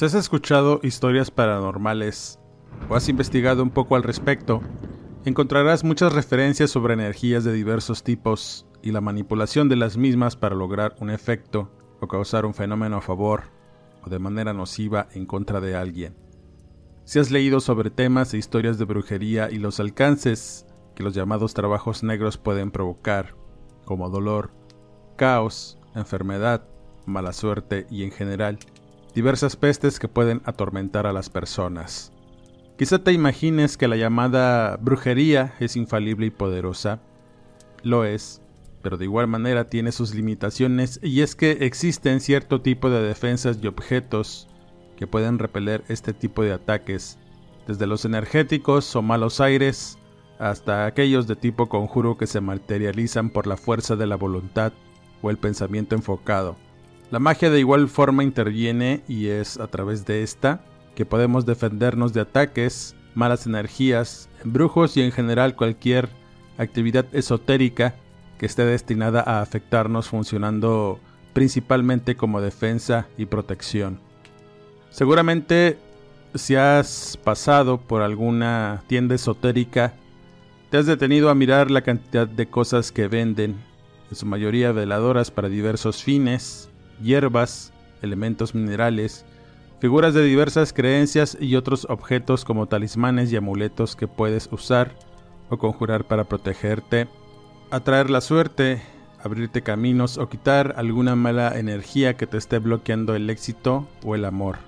Si 0.00 0.06
has 0.06 0.14
escuchado 0.14 0.80
historias 0.82 1.30
paranormales 1.30 2.38
o 2.88 2.96
has 2.96 3.10
investigado 3.10 3.62
un 3.62 3.68
poco 3.68 3.96
al 3.96 4.02
respecto, 4.02 4.62
encontrarás 5.26 5.84
muchas 5.84 6.14
referencias 6.14 6.70
sobre 6.70 6.94
energías 6.94 7.44
de 7.44 7.52
diversos 7.52 8.02
tipos 8.02 8.66
y 8.80 8.92
la 8.92 9.02
manipulación 9.02 9.68
de 9.68 9.76
las 9.76 9.98
mismas 9.98 10.36
para 10.36 10.54
lograr 10.54 10.96
un 11.00 11.10
efecto 11.10 11.70
o 12.00 12.08
causar 12.08 12.46
un 12.46 12.54
fenómeno 12.54 12.96
a 12.96 13.02
favor 13.02 13.50
o 14.02 14.08
de 14.08 14.18
manera 14.18 14.54
nociva 14.54 15.08
en 15.12 15.26
contra 15.26 15.60
de 15.60 15.76
alguien. 15.76 16.16
Si 17.04 17.18
has 17.18 17.30
leído 17.30 17.60
sobre 17.60 17.90
temas 17.90 18.32
e 18.32 18.38
historias 18.38 18.78
de 18.78 18.86
brujería 18.86 19.50
y 19.50 19.58
los 19.58 19.80
alcances 19.80 20.64
que 20.94 21.02
los 21.02 21.12
llamados 21.12 21.52
trabajos 21.52 22.02
negros 22.02 22.38
pueden 22.38 22.70
provocar, 22.70 23.34
como 23.84 24.08
dolor, 24.08 24.50
caos, 25.16 25.78
enfermedad, 25.94 26.66
mala 27.04 27.34
suerte 27.34 27.86
y 27.90 28.04
en 28.04 28.12
general, 28.12 28.58
diversas 29.14 29.56
pestes 29.56 29.98
que 29.98 30.08
pueden 30.08 30.42
atormentar 30.44 31.06
a 31.06 31.12
las 31.12 31.30
personas. 31.30 32.12
Quizá 32.78 32.98
te 32.98 33.12
imagines 33.12 33.76
que 33.76 33.88
la 33.88 33.96
llamada 33.96 34.76
brujería 34.76 35.54
es 35.60 35.76
infalible 35.76 36.26
y 36.26 36.30
poderosa. 36.30 37.00
Lo 37.82 38.04
es, 38.04 38.40
pero 38.82 38.96
de 38.96 39.04
igual 39.04 39.26
manera 39.26 39.68
tiene 39.68 39.92
sus 39.92 40.14
limitaciones 40.14 40.98
y 41.02 41.20
es 41.20 41.34
que 41.34 41.50
existen 41.60 42.20
cierto 42.20 42.62
tipo 42.62 42.88
de 42.88 43.02
defensas 43.02 43.58
y 43.62 43.66
objetos 43.66 44.48
que 44.96 45.06
pueden 45.06 45.38
repeler 45.38 45.84
este 45.88 46.12
tipo 46.12 46.42
de 46.42 46.52
ataques, 46.52 47.18
desde 47.66 47.86
los 47.86 48.04
energéticos 48.04 48.94
o 48.96 49.02
malos 49.02 49.40
aires 49.40 49.98
hasta 50.38 50.86
aquellos 50.86 51.26
de 51.26 51.36
tipo 51.36 51.68
conjuro 51.68 52.16
que 52.16 52.26
se 52.26 52.40
materializan 52.40 53.28
por 53.28 53.46
la 53.46 53.58
fuerza 53.58 53.94
de 53.96 54.06
la 54.06 54.16
voluntad 54.16 54.72
o 55.20 55.28
el 55.28 55.36
pensamiento 55.36 55.94
enfocado. 55.94 56.56
La 57.10 57.18
magia 57.18 57.50
de 57.50 57.58
igual 57.58 57.88
forma 57.88 58.22
interviene 58.22 59.02
y 59.08 59.26
es 59.26 59.58
a 59.58 59.66
través 59.66 60.06
de 60.06 60.22
esta 60.22 60.60
que 60.94 61.04
podemos 61.04 61.44
defendernos 61.44 62.12
de 62.12 62.20
ataques, 62.20 62.94
malas 63.14 63.46
energías, 63.46 64.28
brujos 64.44 64.96
y 64.96 65.02
en 65.02 65.10
general 65.10 65.56
cualquier 65.56 66.08
actividad 66.56 67.06
esotérica 67.12 67.96
que 68.38 68.46
esté 68.46 68.64
destinada 68.64 69.24
a 69.26 69.40
afectarnos 69.42 70.08
funcionando 70.08 71.00
principalmente 71.32 72.14
como 72.14 72.40
defensa 72.40 73.08
y 73.18 73.26
protección. 73.26 73.98
Seguramente 74.90 75.78
si 76.36 76.54
has 76.54 77.18
pasado 77.24 77.80
por 77.80 78.02
alguna 78.02 78.84
tienda 78.86 79.16
esotérica, 79.16 79.94
te 80.70 80.76
has 80.76 80.86
detenido 80.86 81.28
a 81.28 81.34
mirar 81.34 81.72
la 81.72 81.82
cantidad 81.82 82.28
de 82.28 82.46
cosas 82.46 82.92
que 82.92 83.08
venden, 83.08 83.56
en 84.10 84.16
su 84.16 84.26
mayoría 84.26 84.70
veladoras 84.70 85.32
para 85.32 85.48
diversos 85.48 86.04
fines, 86.04 86.69
hierbas, 87.00 87.72
elementos 88.02 88.54
minerales, 88.54 89.24
figuras 89.80 90.14
de 90.14 90.22
diversas 90.22 90.72
creencias 90.72 91.36
y 91.40 91.56
otros 91.56 91.86
objetos 91.88 92.44
como 92.44 92.66
talismanes 92.66 93.32
y 93.32 93.36
amuletos 93.36 93.96
que 93.96 94.08
puedes 94.08 94.48
usar 94.52 94.94
o 95.48 95.58
conjurar 95.58 96.04
para 96.04 96.24
protegerte, 96.24 97.08
atraer 97.70 98.10
la 98.10 98.20
suerte, 98.20 98.82
abrirte 99.22 99.62
caminos 99.62 100.18
o 100.18 100.28
quitar 100.28 100.74
alguna 100.76 101.16
mala 101.16 101.58
energía 101.58 102.16
que 102.16 102.26
te 102.26 102.38
esté 102.38 102.58
bloqueando 102.58 103.14
el 103.14 103.28
éxito 103.30 103.88
o 104.04 104.14
el 104.14 104.24
amor. 104.24 104.58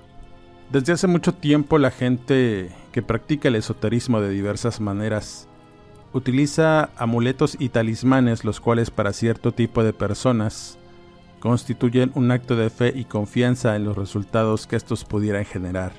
Desde 0.70 0.92
hace 0.92 1.06
mucho 1.06 1.34
tiempo 1.34 1.78
la 1.78 1.90
gente 1.90 2.70
que 2.92 3.02
practica 3.02 3.48
el 3.48 3.56
esoterismo 3.56 4.20
de 4.20 4.30
diversas 4.30 4.80
maneras 4.80 5.48
utiliza 6.12 6.90
amuletos 6.96 7.56
y 7.58 7.70
talismanes 7.70 8.44
los 8.44 8.60
cuales 8.60 8.90
para 8.90 9.12
cierto 9.12 9.52
tipo 9.52 9.82
de 9.82 9.92
personas 9.92 10.78
constituyen 11.42 12.12
un 12.14 12.30
acto 12.30 12.54
de 12.54 12.70
fe 12.70 12.92
y 12.94 13.04
confianza 13.04 13.74
en 13.74 13.82
los 13.84 13.96
resultados 13.96 14.68
que 14.68 14.76
estos 14.76 15.04
pudieran 15.04 15.44
generar. 15.44 15.90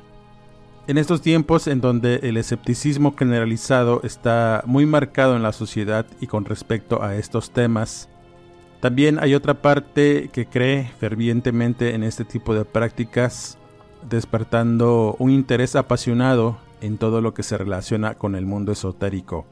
En 0.87 0.97
estos 0.97 1.21
tiempos 1.21 1.67
en 1.67 1.81
donde 1.81 2.21
el 2.23 2.37
escepticismo 2.37 3.13
generalizado 3.13 3.99
está 4.03 4.63
muy 4.65 4.85
marcado 4.85 5.35
en 5.35 5.43
la 5.43 5.51
sociedad 5.51 6.05
y 6.21 6.27
con 6.27 6.45
respecto 6.45 7.03
a 7.03 7.17
estos 7.17 7.51
temas, 7.51 8.07
también 8.79 9.19
hay 9.19 9.35
otra 9.35 9.61
parte 9.61 10.29
que 10.31 10.45
cree 10.45 10.89
fervientemente 10.97 11.93
en 11.93 12.03
este 12.03 12.23
tipo 12.23 12.55
de 12.55 12.63
prácticas, 12.63 13.57
despertando 14.09 15.17
un 15.19 15.29
interés 15.29 15.75
apasionado 15.75 16.57
en 16.79 16.97
todo 16.97 17.19
lo 17.19 17.33
que 17.33 17.43
se 17.43 17.57
relaciona 17.57 18.13
con 18.13 18.35
el 18.35 18.45
mundo 18.45 18.71
esotérico. 18.71 19.45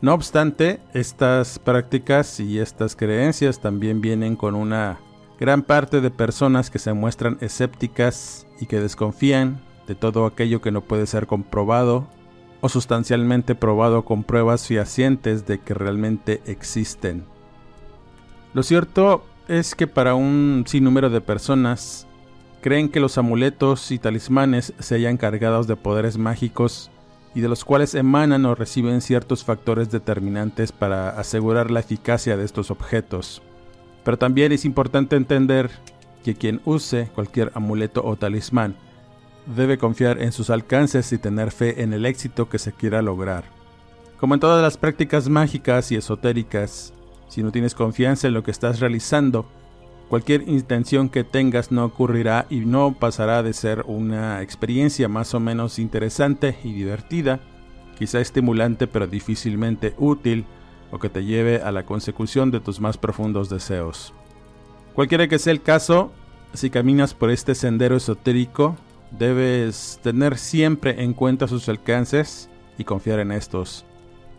No 0.00 0.14
obstante, 0.14 0.80
estas 0.94 1.58
prácticas 1.58 2.40
y 2.40 2.58
estas 2.58 2.96
creencias 2.96 3.60
también 3.60 4.00
vienen 4.00 4.34
con 4.36 4.54
una 4.54 4.98
gran 5.38 5.62
parte 5.62 6.00
de 6.00 6.10
personas 6.10 6.70
que 6.70 6.78
se 6.78 6.92
muestran 6.92 7.38
escépticas 7.40 8.46
y 8.60 8.66
que 8.66 8.80
desconfían 8.80 9.60
de 9.86 9.94
todo 9.94 10.26
aquello 10.26 10.60
que 10.60 10.72
no 10.72 10.80
puede 10.80 11.06
ser 11.06 11.26
comprobado 11.26 12.06
o 12.60 12.68
sustancialmente 12.68 13.54
probado 13.54 14.04
con 14.04 14.24
pruebas 14.24 14.66
fehacientes 14.66 15.46
de 15.46 15.60
que 15.60 15.74
realmente 15.74 16.42
existen. 16.46 17.24
Lo 18.54 18.62
cierto 18.62 19.24
es 19.48 19.74
que 19.74 19.86
para 19.86 20.14
un 20.14 20.64
sinnúmero 20.66 21.10
de 21.10 21.20
personas 21.20 22.06
creen 22.62 22.88
que 22.88 23.00
los 23.00 23.18
amuletos 23.18 23.92
y 23.92 23.98
talismanes 23.98 24.72
se 24.78 24.94
hayan 24.96 25.18
cargados 25.18 25.66
de 25.66 25.76
poderes 25.76 26.18
mágicos 26.18 26.90
y 27.34 27.42
de 27.42 27.48
los 27.48 27.64
cuales 27.64 27.94
emanan 27.94 28.46
o 28.46 28.54
reciben 28.54 29.02
ciertos 29.02 29.44
factores 29.44 29.90
determinantes 29.90 30.72
para 30.72 31.10
asegurar 31.10 31.70
la 31.70 31.80
eficacia 31.80 32.36
de 32.36 32.44
estos 32.44 32.70
objetos. 32.70 33.42
Pero 34.06 34.18
también 34.18 34.52
es 34.52 34.64
importante 34.64 35.16
entender 35.16 35.68
que 36.22 36.36
quien 36.36 36.60
use 36.64 37.10
cualquier 37.12 37.50
amuleto 37.54 38.04
o 38.04 38.14
talismán 38.14 38.76
debe 39.46 39.78
confiar 39.78 40.22
en 40.22 40.30
sus 40.30 40.48
alcances 40.48 41.12
y 41.12 41.18
tener 41.18 41.50
fe 41.50 41.82
en 41.82 41.92
el 41.92 42.06
éxito 42.06 42.48
que 42.48 42.60
se 42.60 42.70
quiera 42.70 43.02
lograr. 43.02 43.42
Como 44.20 44.34
en 44.34 44.40
todas 44.40 44.62
las 44.62 44.76
prácticas 44.76 45.28
mágicas 45.28 45.90
y 45.90 45.96
esotéricas, 45.96 46.94
si 47.26 47.42
no 47.42 47.50
tienes 47.50 47.74
confianza 47.74 48.28
en 48.28 48.34
lo 48.34 48.44
que 48.44 48.52
estás 48.52 48.78
realizando, 48.78 49.44
cualquier 50.08 50.48
intención 50.48 51.08
que 51.08 51.24
tengas 51.24 51.72
no 51.72 51.84
ocurrirá 51.84 52.46
y 52.48 52.60
no 52.60 52.94
pasará 53.00 53.42
de 53.42 53.54
ser 53.54 53.82
una 53.88 54.40
experiencia 54.40 55.08
más 55.08 55.34
o 55.34 55.40
menos 55.40 55.80
interesante 55.80 56.56
y 56.62 56.74
divertida, 56.74 57.40
quizá 57.98 58.20
estimulante 58.20 58.86
pero 58.86 59.08
difícilmente 59.08 59.96
útil 59.98 60.46
o 60.90 60.98
que 60.98 61.08
te 61.08 61.24
lleve 61.24 61.62
a 61.62 61.72
la 61.72 61.84
consecución 61.84 62.50
de 62.50 62.60
tus 62.60 62.80
más 62.80 62.96
profundos 62.98 63.48
deseos. 63.48 64.12
Cualquiera 64.94 65.28
que 65.28 65.38
sea 65.38 65.52
el 65.52 65.62
caso, 65.62 66.12
si 66.54 66.70
caminas 66.70 67.14
por 67.14 67.30
este 67.30 67.54
sendero 67.54 67.96
esotérico, 67.96 68.76
debes 69.10 70.00
tener 70.02 70.38
siempre 70.38 71.02
en 71.02 71.12
cuenta 71.12 71.48
sus 71.48 71.68
alcances 71.68 72.48
y 72.78 72.84
confiar 72.84 73.20
en 73.20 73.32
estos. 73.32 73.84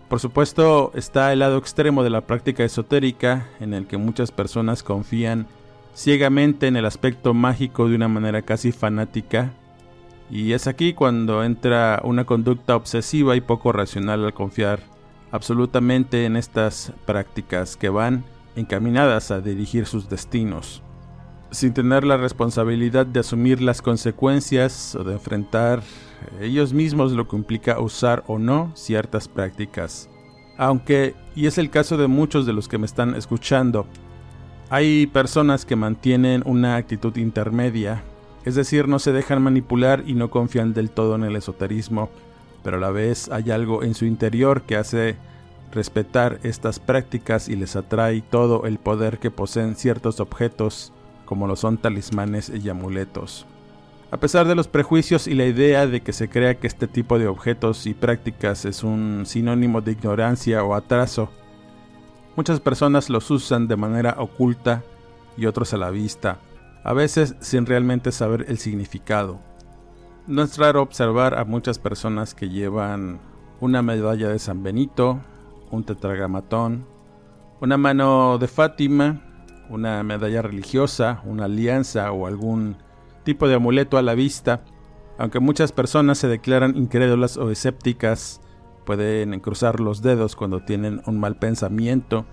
Por 0.09 0.19
supuesto, 0.19 0.91
está 0.95 1.33
el 1.33 1.39
lado 1.39 1.57
extremo 1.57 2.03
de 2.03 2.09
la 2.09 2.21
práctica 2.21 2.63
esotérica, 2.63 3.47
en 3.59 3.73
el 3.73 3.87
que 3.87 3.97
muchas 3.97 4.31
personas 4.31 4.81
confían 4.81 5.47
ciegamente 5.93 6.67
en 6.67 6.77
el 6.77 6.85
aspecto 6.85 7.33
mágico 7.33 7.89
de 7.89 7.95
una 7.95 8.07
manera 8.07 8.41
casi 8.41 8.71
fanática, 8.71 9.53
y 10.29 10.53
es 10.53 10.67
aquí 10.67 10.93
cuando 10.93 11.43
entra 11.43 12.01
una 12.03 12.25
conducta 12.25 12.75
obsesiva 12.75 13.35
y 13.35 13.41
poco 13.41 13.71
racional 13.71 14.25
al 14.25 14.33
confiar 14.33 14.81
absolutamente 15.31 16.25
en 16.25 16.37
estas 16.37 16.93
prácticas 17.05 17.75
que 17.77 17.89
van 17.89 18.23
encaminadas 18.55 19.31
a 19.31 19.41
dirigir 19.41 19.85
sus 19.85 20.09
destinos. 20.09 20.81
sin 21.51 21.73
tener 21.73 22.03
la 22.03 22.17
responsabilidad 22.17 23.05
de 23.05 23.21
asumir 23.21 23.61
las 23.61 23.81
consecuencias 23.81 24.95
o 24.95 25.03
de 25.03 25.13
enfrentar 25.13 25.81
ellos 26.41 26.73
mismos 26.73 27.11
lo 27.13 27.27
que 27.27 27.35
implica 27.35 27.79
usar 27.79 28.23
o 28.27 28.37
no 28.39 28.71
ciertas 28.75 29.27
prácticas. 29.27 30.09
Aunque, 30.57 31.15
y 31.35 31.45
es 31.45 31.57
el 31.57 31.69
caso 31.69 31.97
de 31.97 32.07
muchos 32.07 32.45
de 32.45 32.53
los 32.53 32.67
que 32.67 32.77
me 32.77 32.85
están 32.85 33.15
escuchando, 33.15 33.85
hay 34.69 35.07
personas 35.07 35.65
que 35.65 35.75
mantienen 35.75 36.41
una 36.45 36.75
actitud 36.75 37.15
intermedia, 37.15 38.03
es 38.43 38.55
decir, 38.55 38.87
no 38.87 38.99
se 38.99 39.13
dejan 39.13 39.41
manipular 39.41 40.03
y 40.05 40.13
no 40.13 40.29
confían 40.29 40.73
del 40.73 40.89
todo 40.89 41.15
en 41.15 41.23
el 41.23 41.35
esoterismo, 41.35 42.09
pero 42.63 42.77
a 42.77 42.79
la 42.79 42.91
vez 42.91 43.29
hay 43.29 43.51
algo 43.51 43.83
en 43.83 43.93
su 43.93 44.05
interior 44.05 44.63
que 44.63 44.75
hace 44.75 45.17
respetar 45.71 46.39
estas 46.43 46.79
prácticas 46.79 47.49
y 47.49 47.55
les 47.55 47.75
atrae 47.75 48.21
todo 48.21 48.65
el 48.65 48.77
poder 48.77 49.19
que 49.19 49.31
poseen 49.31 49.75
ciertos 49.75 50.19
objetos, 50.19 50.93
como 51.25 51.47
lo 51.47 51.55
son 51.55 51.77
talismanes 51.77 52.49
y 52.49 52.69
amuletos. 52.69 53.45
A 54.09 54.17
pesar 54.17 54.47
de 54.47 54.55
los 54.55 54.69
prejuicios 54.69 55.27
y 55.27 55.33
la 55.33 55.45
idea 55.45 55.85
de 55.85 55.99
que 56.01 56.13
se 56.13 56.29
crea 56.29 56.55
que 56.55 56.67
este 56.67 56.87
tipo 56.87 57.19
de 57.19 57.27
objetos 57.27 57.85
y 57.85 57.93
prácticas 57.93 58.63
es 58.63 58.83
un 58.83 59.23
sinónimo 59.25 59.81
de 59.81 59.91
ignorancia 59.91 60.63
o 60.63 60.75
atraso, 60.75 61.29
muchas 62.37 62.61
personas 62.61 63.09
los 63.09 63.29
usan 63.29 63.67
de 63.67 63.75
manera 63.75 64.15
oculta 64.17 64.83
y 65.35 65.45
otros 65.45 65.73
a 65.73 65.77
la 65.77 65.89
vista, 65.89 66.39
a 66.85 66.93
veces 66.93 67.35
sin 67.41 67.65
realmente 67.65 68.13
saber 68.13 68.45
el 68.47 68.59
significado. 68.59 69.41
No 70.27 70.43
es 70.43 70.57
raro 70.57 70.81
observar 70.81 71.39
a 71.39 71.45
muchas 71.45 71.79
personas 71.79 72.35
que 72.35 72.49
llevan 72.49 73.21
una 73.61 73.81
medalla 73.81 74.27
de 74.27 74.39
San 74.39 74.61
Benito, 74.61 75.21
un 75.71 75.85
tetragramatón, 75.85 76.85
una 77.61 77.77
mano 77.77 78.37
de 78.37 78.49
Fátima, 78.49 79.21
una 79.69 80.03
medalla 80.03 80.41
religiosa, 80.41 81.21
una 81.23 81.45
alianza 81.45 82.11
o 82.11 82.27
algún 82.27 82.75
tipo 83.23 83.47
de 83.47 83.55
amuleto 83.55 83.97
a 83.97 84.01
la 84.01 84.15
vista, 84.15 84.65
aunque 85.17 85.39
muchas 85.39 85.71
personas 85.71 86.17
se 86.17 86.27
declaran 86.27 86.75
incrédulas 86.75 87.37
o 87.37 87.49
escépticas, 87.49 88.41
pueden 88.85 89.39
cruzar 89.39 89.79
los 89.79 90.01
dedos 90.01 90.35
cuando 90.35 90.59
tienen 90.59 91.01
un 91.05 91.21
mal 91.21 91.37
pensamiento, 91.37 92.25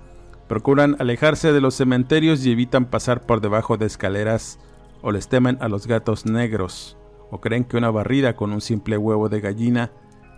procuran 0.49 0.97
alejarse 0.99 1.53
de 1.53 1.61
los 1.61 1.77
cementerios 1.77 2.45
y 2.45 2.51
evitan 2.51 2.87
pasar 2.87 3.25
por 3.25 3.41
debajo 3.41 3.77
de 3.77 3.87
escaleras 3.87 4.59
o 5.01 5.13
les 5.13 5.29
temen 5.29 5.59
a 5.61 5.69
los 5.69 5.87
gatos 5.87 6.27
negros, 6.27 6.99
o 7.35 7.41
creen 7.41 7.65
que 7.65 7.77
una 7.77 7.91
barrida 7.91 8.37
con 8.37 8.53
un 8.53 8.61
simple 8.61 8.97
huevo 8.97 9.29
de 9.29 9.41
gallina 9.41 9.91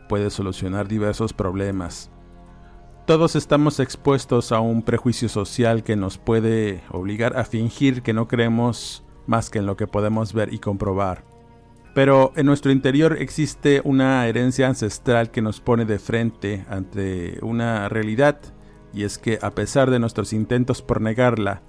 puede 0.09 0.31
solucionar 0.31 0.89
diversos 0.89 1.35
problemas. 1.35 2.11
Todos 3.05 3.37
estamos 3.37 3.81
expuestos 3.81 4.51
a 4.51 4.61
un 4.61 4.83
prejuicio 4.83 5.29
social 5.29 5.85
que 5.85 5.95
nos 5.95 6.17
puede 6.17 6.83
obligar 6.91 7.37
a 7.37 7.45
fingir 7.45 8.01
que 8.01 8.15
no 8.15 8.29
creemos 8.29 9.05
más 9.27 9.51
que 9.51 9.59
en 9.59 9.67
lo 9.67 9.77
que 9.77 9.87
podemos 9.87 10.33
ver 10.33 10.55
y 10.55 10.59
comprobar. 10.59 11.23
Pero 11.95 12.33
en 12.35 12.47
nuestro 12.47 12.73
interior 12.73 13.19
existe 13.21 13.83
una 13.85 14.27
herencia 14.27 14.67
ancestral 14.67 15.31
que 15.31 15.43
nos 15.43 15.61
pone 15.61 15.85
de 15.85 15.99
frente 15.99 16.65
ante 16.71 17.39
una 17.43 17.91
realidad, 17.91 18.41
y 18.95 19.05
es 19.05 19.19
que 19.19 19.39
a 19.43 19.51
pesar 19.51 19.91
de 19.91 19.99
nuestros 19.99 20.33
intentos 20.33 20.81
por 20.81 21.03
negarla, 21.03 21.61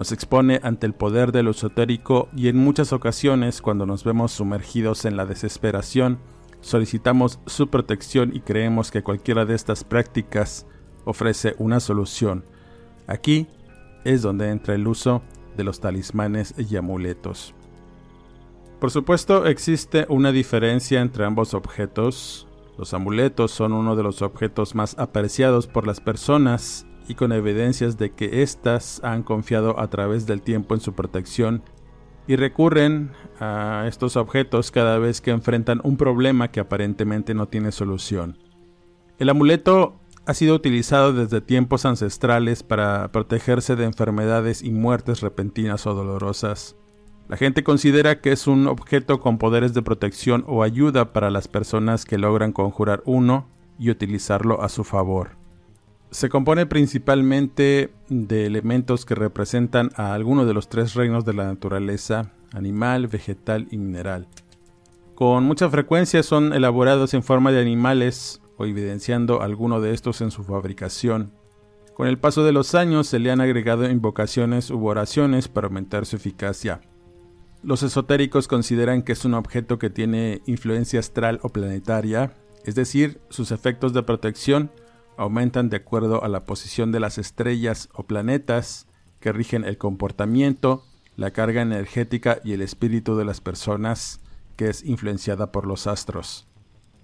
nos 0.00 0.12
expone 0.12 0.60
ante 0.62 0.86
el 0.86 0.94
poder 0.94 1.30
de 1.30 1.42
lo 1.42 1.50
esotérico 1.50 2.30
y 2.34 2.48
en 2.48 2.56
muchas 2.56 2.94
ocasiones 2.94 3.60
cuando 3.60 3.84
nos 3.84 4.02
vemos 4.02 4.32
sumergidos 4.32 5.04
en 5.04 5.14
la 5.14 5.26
desesperación, 5.26 6.20
solicitamos 6.62 7.38
su 7.44 7.68
protección 7.68 8.34
y 8.34 8.40
creemos 8.40 8.90
que 8.90 9.02
cualquiera 9.02 9.44
de 9.44 9.54
estas 9.54 9.84
prácticas 9.84 10.66
ofrece 11.04 11.54
una 11.58 11.80
solución. 11.80 12.46
Aquí 13.08 13.46
es 14.06 14.22
donde 14.22 14.48
entra 14.48 14.74
el 14.74 14.88
uso 14.88 15.20
de 15.58 15.64
los 15.64 15.80
talismanes 15.80 16.54
y 16.56 16.76
amuletos. 16.76 17.54
Por 18.80 18.90
supuesto, 18.90 19.44
existe 19.44 20.06
una 20.08 20.32
diferencia 20.32 21.02
entre 21.02 21.26
ambos 21.26 21.52
objetos. 21.52 22.48
Los 22.78 22.94
amuletos 22.94 23.50
son 23.50 23.74
uno 23.74 23.96
de 23.96 24.02
los 24.02 24.22
objetos 24.22 24.74
más 24.74 24.98
apreciados 24.98 25.66
por 25.66 25.86
las 25.86 26.00
personas 26.00 26.86
y 27.10 27.16
con 27.16 27.32
evidencias 27.32 27.98
de 27.98 28.10
que 28.12 28.42
éstas 28.42 29.00
han 29.02 29.24
confiado 29.24 29.80
a 29.80 29.90
través 29.90 30.26
del 30.26 30.42
tiempo 30.42 30.74
en 30.74 30.80
su 30.80 30.92
protección 30.92 31.64
y 32.28 32.36
recurren 32.36 33.10
a 33.40 33.86
estos 33.88 34.16
objetos 34.16 34.70
cada 34.70 34.96
vez 34.98 35.20
que 35.20 35.32
enfrentan 35.32 35.80
un 35.82 35.96
problema 35.96 36.52
que 36.52 36.60
aparentemente 36.60 37.34
no 37.34 37.48
tiene 37.48 37.72
solución. 37.72 38.38
El 39.18 39.28
amuleto 39.28 39.98
ha 40.24 40.34
sido 40.34 40.54
utilizado 40.54 41.12
desde 41.12 41.40
tiempos 41.40 41.84
ancestrales 41.84 42.62
para 42.62 43.10
protegerse 43.10 43.74
de 43.74 43.86
enfermedades 43.86 44.62
y 44.62 44.70
muertes 44.70 45.20
repentinas 45.20 45.88
o 45.88 45.94
dolorosas. 45.94 46.76
La 47.26 47.36
gente 47.36 47.64
considera 47.64 48.20
que 48.20 48.30
es 48.30 48.46
un 48.46 48.68
objeto 48.68 49.18
con 49.18 49.36
poderes 49.38 49.74
de 49.74 49.82
protección 49.82 50.44
o 50.46 50.62
ayuda 50.62 51.12
para 51.12 51.30
las 51.30 51.48
personas 51.48 52.04
que 52.04 52.18
logran 52.18 52.52
conjurar 52.52 53.02
uno 53.04 53.48
y 53.80 53.90
utilizarlo 53.90 54.62
a 54.62 54.68
su 54.68 54.84
favor. 54.84 55.39
Se 56.10 56.28
compone 56.28 56.66
principalmente 56.66 57.92
de 58.08 58.44
elementos 58.44 59.04
que 59.04 59.14
representan 59.14 59.90
a 59.94 60.12
alguno 60.12 60.44
de 60.44 60.54
los 60.54 60.68
tres 60.68 60.94
reinos 60.94 61.24
de 61.24 61.34
la 61.34 61.44
naturaleza, 61.44 62.32
animal, 62.52 63.06
vegetal 63.06 63.68
y 63.70 63.78
mineral. 63.78 64.26
Con 65.14 65.44
mucha 65.44 65.70
frecuencia 65.70 66.24
son 66.24 66.52
elaborados 66.52 67.14
en 67.14 67.22
forma 67.22 67.52
de 67.52 67.60
animales 67.60 68.42
o 68.56 68.66
evidenciando 68.66 69.40
alguno 69.40 69.80
de 69.80 69.94
estos 69.94 70.20
en 70.20 70.32
su 70.32 70.42
fabricación. 70.42 71.30
Con 71.94 72.08
el 72.08 72.18
paso 72.18 72.42
de 72.42 72.52
los 72.52 72.74
años 72.74 73.06
se 73.06 73.20
le 73.20 73.30
han 73.30 73.40
agregado 73.40 73.88
invocaciones 73.88 74.70
u 74.70 74.84
oraciones 74.86 75.46
para 75.46 75.68
aumentar 75.68 76.06
su 76.06 76.16
eficacia. 76.16 76.80
Los 77.62 77.84
esotéricos 77.84 78.48
consideran 78.48 79.02
que 79.02 79.12
es 79.12 79.24
un 79.24 79.34
objeto 79.34 79.78
que 79.78 79.90
tiene 79.90 80.42
influencia 80.46 80.98
astral 80.98 81.38
o 81.42 81.50
planetaria, 81.50 82.32
es 82.64 82.74
decir, 82.74 83.20
sus 83.28 83.52
efectos 83.52 83.92
de 83.92 84.02
protección 84.02 84.72
aumentan 85.20 85.68
de 85.68 85.76
acuerdo 85.76 86.24
a 86.24 86.28
la 86.28 86.44
posición 86.44 86.92
de 86.92 87.00
las 87.00 87.18
estrellas 87.18 87.90
o 87.92 88.04
planetas 88.04 88.86
que 89.20 89.32
rigen 89.32 89.64
el 89.64 89.76
comportamiento, 89.76 90.82
la 91.16 91.30
carga 91.30 91.60
energética 91.60 92.40
y 92.42 92.54
el 92.54 92.62
espíritu 92.62 93.18
de 93.18 93.26
las 93.26 93.42
personas, 93.42 94.20
que 94.56 94.70
es 94.70 94.82
influenciada 94.82 95.52
por 95.52 95.66
los 95.66 95.86
astros. 95.86 96.48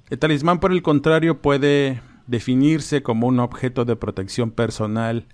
El 0.08 0.18
talismán, 0.18 0.60
por 0.60 0.72
el 0.72 0.82
contrario, 0.82 1.42
puede 1.42 2.00
definirse 2.26 3.02
como 3.02 3.26
un 3.26 3.38
objeto 3.38 3.84
de 3.84 3.96
protección 3.96 4.50
personal 4.50 5.26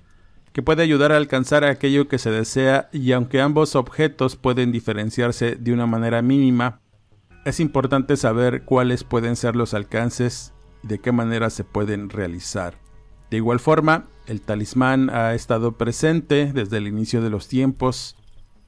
que 0.53 0.63
puede 0.63 0.83
ayudar 0.83 1.13
a 1.13 1.19
alcanzar 1.19 1.65
aquello 1.65 2.09
que 2.09 2.19
se 2.19 2.33
desea 2.33 2.91
y 2.93 3.13
aunque 3.13 3.41
ambos 3.41 3.77
objetos 3.77 4.35
pueden 4.35 4.73
diferenciarse 4.73 5.55
de 5.55 5.73
una 5.73 5.87
manera 5.87 6.21
mínima, 6.21 6.81
es 7.45 7.61
importante 7.61 8.17
saber 8.17 8.65
cuáles 8.65 9.05
pueden 9.05 9.37
ser 9.37 9.55
los 9.55 9.73
alcances 9.73 10.52
de 10.83 10.99
qué 10.99 11.13
manera 11.13 11.51
se 11.51 11.65
pueden 11.65 12.11
realizar. 12.11 12.75
De 13.31 13.39
igual 13.39 13.61
forma, 13.61 14.05
el 14.27 14.41
talismán 14.41 15.11
ha 15.11 15.35
estado 15.35 15.73
presente 15.73 16.53
desde 16.53 16.77
el 16.77 16.87
inicio 16.87 17.23
de 17.23 17.31
los 17.31 17.49
tiempos 17.49 18.17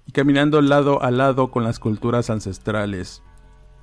y 0.06 0.12
caminando 0.12 0.61
lado 0.62 1.02
a 1.02 1.11
lado 1.11 1.50
con 1.50 1.64
las 1.64 1.78
culturas 1.78 2.30
ancestrales. 2.30 3.23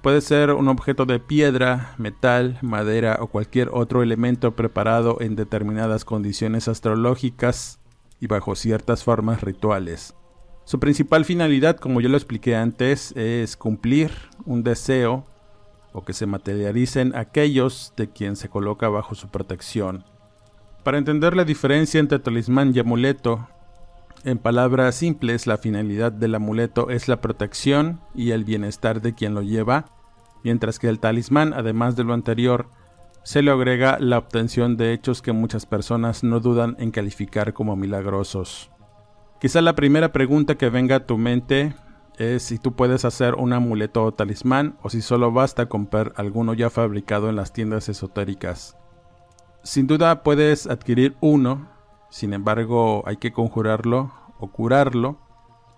Puede 0.01 0.21
ser 0.21 0.51
un 0.51 0.67
objeto 0.67 1.05
de 1.05 1.19
piedra, 1.19 1.93
metal, 1.99 2.57
madera 2.63 3.19
o 3.21 3.27
cualquier 3.27 3.69
otro 3.71 4.01
elemento 4.01 4.55
preparado 4.55 5.17
en 5.21 5.35
determinadas 5.35 6.05
condiciones 6.05 6.67
astrológicas 6.67 7.79
y 8.19 8.27
bajo 8.27 8.55
ciertas 8.55 9.03
formas 9.03 9.41
rituales. 9.41 10.15
Su 10.63 10.79
principal 10.79 11.25
finalidad, 11.25 11.77
como 11.77 12.01
yo 12.01 12.09
lo 12.09 12.17
expliqué 12.17 12.55
antes, 12.55 13.11
es 13.15 13.57
cumplir 13.57 14.11
un 14.45 14.63
deseo 14.63 15.27
o 15.93 16.03
que 16.03 16.13
se 16.13 16.25
materialicen 16.25 17.15
aquellos 17.15 17.93
de 17.97 18.09
quien 18.09 18.35
se 18.35 18.49
coloca 18.49 18.89
bajo 18.89 19.15
su 19.15 19.29
protección. 19.29 20.05
Para 20.83 20.97
entender 20.97 21.35
la 21.35 21.45
diferencia 21.45 21.99
entre 21.99 22.19
talismán 22.19 22.71
y 22.75 22.79
amuleto, 22.79 23.47
en 24.23 24.37
palabras 24.37 24.95
simples, 24.95 25.47
la 25.47 25.57
finalidad 25.57 26.11
del 26.11 26.35
amuleto 26.35 26.89
es 26.89 27.07
la 27.07 27.21
protección 27.21 28.01
y 28.13 28.31
el 28.31 28.43
bienestar 28.43 29.01
de 29.01 29.15
quien 29.15 29.33
lo 29.33 29.41
lleva, 29.41 29.85
mientras 30.43 30.79
que 30.79 30.89
el 30.89 30.99
talismán, 30.99 31.53
además 31.53 31.95
de 31.95 32.03
lo 32.03 32.13
anterior, 32.13 32.69
se 33.23 33.41
le 33.41 33.51
agrega 33.51 33.97
la 33.99 34.17
obtención 34.17 34.77
de 34.77 34.93
hechos 34.93 35.21
que 35.21 35.31
muchas 35.31 35.65
personas 35.65 36.23
no 36.23 36.39
dudan 36.39 36.75
en 36.79 36.91
calificar 36.91 37.53
como 37.53 37.75
milagrosos. 37.75 38.71
Quizá 39.39 39.61
la 39.61 39.75
primera 39.75 40.11
pregunta 40.11 40.55
que 40.55 40.69
venga 40.69 40.97
a 40.97 41.05
tu 41.05 41.17
mente 41.17 41.73
es 42.21 42.43
si 42.43 42.57
tú 42.57 42.73
puedes 42.73 43.05
hacer 43.05 43.35
un 43.35 43.53
amuleto 43.53 44.03
o 44.03 44.13
talismán 44.13 44.77
o 44.81 44.89
si 44.89 45.01
solo 45.01 45.31
basta 45.31 45.67
comprar 45.67 46.13
alguno 46.15 46.53
ya 46.53 46.69
fabricado 46.69 47.29
en 47.29 47.35
las 47.35 47.53
tiendas 47.53 47.89
esotéricas. 47.89 48.77
Sin 49.63 49.87
duda 49.87 50.23
puedes 50.23 50.67
adquirir 50.67 51.15
uno 51.21 51.71
sin 52.11 52.33
embargo, 52.33 53.03
hay 53.07 53.15
que 53.17 53.31
conjurarlo 53.31 54.11
o 54.37 54.51
curarlo. 54.51 55.17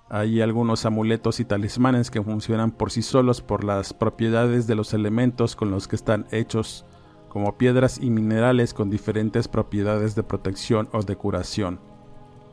Hay 0.09 0.41
algunos 0.41 0.83
amuletos 0.83 1.39
y 1.39 1.45
talismanes 1.45 2.09
que 2.09 2.23
funcionan 2.23 2.71
por 2.71 2.91
sí 2.91 3.03
solos 3.03 3.41
por 3.41 3.63
las 3.63 3.93
propiedades 3.93 4.65
de 4.65 4.73
los 4.73 4.95
elementos 4.95 5.55
con 5.55 5.69
los 5.69 5.87
que 5.87 5.95
están 5.95 6.25
hechos, 6.31 6.85
como 7.29 7.55
piedras 7.57 7.99
y 8.01 8.09
minerales 8.09 8.73
con 8.73 8.89
diferentes 8.89 9.47
propiedades 9.47 10.15
de 10.15 10.23
protección 10.23 10.89
o 10.91 11.03
de 11.03 11.15
curación, 11.15 11.79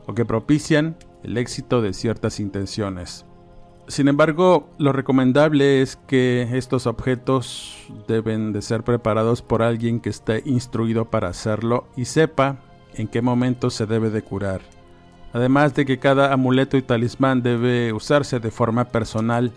o 0.05 0.13
que 0.13 0.25
propician 0.25 0.95
el 1.23 1.37
éxito 1.37 1.81
de 1.81 1.93
ciertas 1.93 2.39
intenciones. 2.39 3.25
Sin 3.87 4.07
embargo, 4.07 4.69
lo 4.77 4.93
recomendable 4.93 5.81
es 5.81 5.97
que 6.07 6.47
estos 6.53 6.87
objetos 6.87 7.77
deben 8.07 8.53
de 8.53 8.61
ser 8.61 8.83
preparados 8.83 9.41
por 9.41 9.61
alguien 9.61 9.99
que 9.99 10.09
esté 10.09 10.43
instruido 10.45 11.05
para 11.05 11.29
hacerlo 11.29 11.87
y 11.97 12.05
sepa 12.05 12.59
en 12.93 13.07
qué 13.07 13.21
momento 13.21 13.69
se 13.69 13.85
debe 13.85 14.09
de 14.09 14.21
curar. 14.21 14.61
Además 15.33 15.73
de 15.75 15.85
que 15.85 15.99
cada 15.99 16.33
amuleto 16.33 16.77
y 16.77 16.81
talismán 16.81 17.41
debe 17.41 17.93
usarse 17.93 18.39
de 18.39 18.51
forma 18.51 18.85
personal 18.85 19.51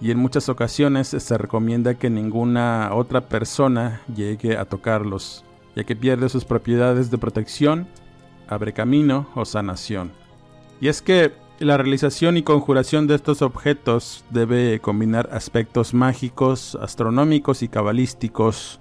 y 0.00 0.10
en 0.10 0.18
muchas 0.18 0.48
ocasiones 0.48 1.08
se 1.08 1.38
recomienda 1.38 1.94
que 1.94 2.10
ninguna 2.10 2.90
otra 2.94 3.28
persona 3.28 4.00
llegue 4.14 4.56
a 4.56 4.64
tocarlos, 4.64 5.44
ya 5.76 5.84
que 5.84 5.94
pierde 5.94 6.28
sus 6.28 6.44
propiedades 6.44 7.10
de 7.10 7.18
protección, 7.18 7.86
abre 8.48 8.72
camino 8.72 9.28
o 9.34 9.44
sanación. 9.44 10.12
Y 10.80 10.88
es 10.88 11.02
que 11.02 11.34
la 11.60 11.76
realización 11.76 12.38
y 12.38 12.42
conjuración 12.42 13.06
de 13.06 13.14
estos 13.14 13.42
objetos 13.42 14.24
debe 14.30 14.80
combinar 14.80 15.28
aspectos 15.30 15.92
mágicos, 15.92 16.76
astronómicos 16.80 17.62
y 17.62 17.68
cabalísticos. 17.68 18.80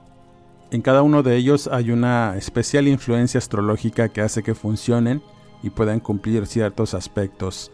En 0.72 0.82
cada 0.82 1.02
uno 1.02 1.22
de 1.22 1.36
ellos 1.36 1.68
hay 1.68 1.92
una 1.92 2.38
especial 2.38 2.88
influencia 2.88 3.38
astrológica 3.38 4.08
que 4.08 4.22
hace 4.22 4.44
que 4.44 4.56
funcionen 4.56 5.22
y 5.62 5.72
puedan 5.72 6.00
cumplir 6.00 6.48
ciertos 6.48 6.94
aspectos. 6.94 7.70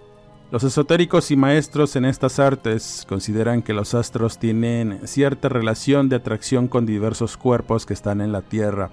Los 0.52 0.64
esotéricos 0.64 1.30
y 1.30 1.36
maestros 1.36 1.96
en 1.96 2.06
estas 2.06 2.40
artes 2.40 3.06
consideran 3.08 3.62
que 3.62 3.74
los 3.74 3.94
astros 3.94 4.40
tienen 4.40 5.02
cierta 5.08 5.50
relación 5.50 6.10
de 6.10 6.16
atracción 6.16 6.68
con 6.68 6.88
diversos 6.88 7.38
cuerpos 7.38 7.86
que 7.86 7.94
están 7.94 8.22
en 8.22 8.32
la 8.32 8.42
Tierra, 8.42 8.90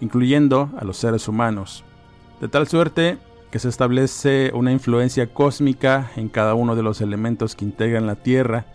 incluyendo 0.00 0.70
a 0.78 0.84
los 0.84 0.98
seres 0.98 1.26
humanos, 1.26 1.84
de 2.40 2.46
tal 2.46 2.68
suerte 2.68 3.18
que 3.50 3.58
se 3.58 3.68
establece 3.68 4.50
una 4.54 4.72
influencia 4.72 5.26
cósmica 5.32 6.10
en 6.16 6.28
cada 6.28 6.54
uno 6.54 6.76
de 6.76 6.82
los 6.82 7.00
elementos 7.00 7.54
que 7.54 7.64
integran 7.64 8.06
la 8.06 8.16
Tierra 8.16 8.66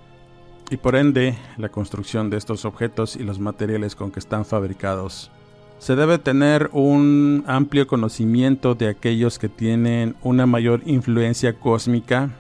y 0.70 0.78
por 0.78 0.96
ende 0.96 1.38
la 1.58 1.70
construcción 1.70 2.30
de 2.30 2.38
estos 2.38 2.66
objetos 2.66 3.16
y 3.16 3.24
los 3.24 3.40
materiales 3.40 3.96
con 3.96 4.12
que 4.12 4.20
están 4.20 4.46
fabricados. 4.46 5.32
Se 5.78 5.96
debe 5.96 6.18
tener 6.18 6.70
un 6.72 7.44
amplio 7.46 7.88
conocimiento 7.88 8.74
de 8.74 8.88
aquellos 8.88 9.38
que 9.38 9.50
tienen 9.50 10.16
una 10.24 10.46
mayor 10.46 10.82
influencia 10.86 11.60
cósmica, 11.60 12.32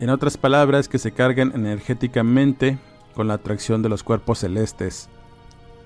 en 0.00 0.10
otras 0.10 0.36
palabras 0.36 0.88
que 0.88 0.98
se 0.98 1.12
cargan 1.12 1.52
energéticamente 1.54 2.78
con 3.14 3.28
la 3.28 3.34
atracción 3.34 3.82
de 3.82 3.88
los 3.88 4.02
cuerpos 4.02 4.40
celestes. 4.40 5.08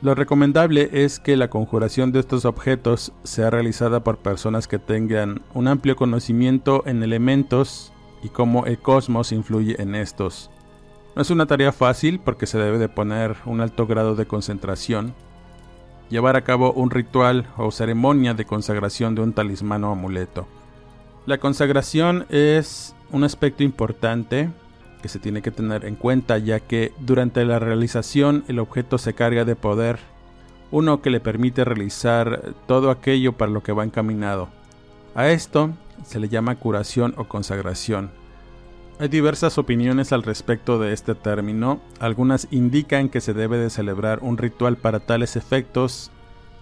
Lo 0.02 0.16
recomendable 0.16 0.90
es 0.92 1.20
que 1.20 1.36
la 1.36 1.48
conjuración 1.48 2.10
de 2.10 2.18
estos 2.18 2.44
objetos 2.44 3.12
sea 3.22 3.50
realizada 3.50 4.02
por 4.02 4.18
personas 4.18 4.66
que 4.66 4.80
tengan 4.80 5.42
un 5.54 5.68
amplio 5.68 5.94
conocimiento 5.94 6.82
en 6.86 7.04
elementos 7.04 7.92
y 8.20 8.28
cómo 8.28 8.66
el 8.66 8.80
cosmos 8.80 9.30
influye 9.30 9.80
en 9.80 9.94
estos. 9.94 10.50
No 11.14 11.22
es 11.22 11.30
una 11.30 11.46
tarea 11.46 11.70
fácil 11.70 12.18
porque 12.18 12.48
se 12.48 12.58
debe 12.58 12.78
de 12.78 12.88
poner 12.88 13.36
un 13.46 13.60
alto 13.60 13.86
grado 13.86 14.16
de 14.16 14.26
concentración, 14.26 15.14
llevar 16.10 16.34
a 16.34 16.42
cabo 16.42 16.72
un 16.72 16.90
ritual 16.90 17.46
o 17.56 17.70
ceremonia 17.70 18.34
de 18.34 18.44
consagración 18.44 19.14
de 19.14 19.22
un 19.22 19.32
talismán 19.32 19.84
o 19.84 19.92
amuleto. 19.92 20.48
La 21.26 21.38
consagración 21.38 22.26
es 22.28 22.96
un 23.12 23.22
aspecto 23.22 23.62
importante 23.62 24.50
que 25.02 25.08
se 25.08 25.18
tiene 25.18 25.42
que 25.42 25.50
tener 25.50 25.84
en 25.84 25.96
cuenta 25.96 26.38
ya 26.38 26.60
que 26.60 26.92
durante 27.00 27.44
la 27.44 27.58
realización 27.58 28.44
el 28.48 28.58
objeto 28.58 28.96
se 28.96 29.12
carga 29.12 29.44
de 29.44 29.56
poder, 29.56 29.98
uno 30.70 31.02
que 31.02 31.10
le 31.10 31.20
permite 31.20 31.64
realizar 31.64 32.54
todo 32.66 32.90
aquello 32.90 33.34
para 33.34 33.52
lo 33.52 33.62
que 33.62 33.72
va 33.72 33.84
encaminado. 33.84 34.48
A 35.14 35.28
esto 35.28 35.70
se 36.04 36.18
le 36.18 36.30
llama 36.30 36.56
curación 36.56 37.12
o 37.18 37.24
consagración. 37.24 38.10
Hay 38.98 39.08
diversas 39.08 39.58
opiniones 39.58 40.12
al 40.12 40.22
respecto 40.22 40.78
de 40.78 40.92
este 40.92 41.14
término, 41.14 41.80
algunas 41.98 42.48
indican 42.50 43.08
que 43.08 43.20
se 43.20 43.34
debe 43.34 43.58
de 43.58 43.68
celebrar 43.68 44.20
un 44.22 44.38
ritual 44.38 44.76
para 44.76 45.00
tales 45.00 45.36
efectos 45.36 46.10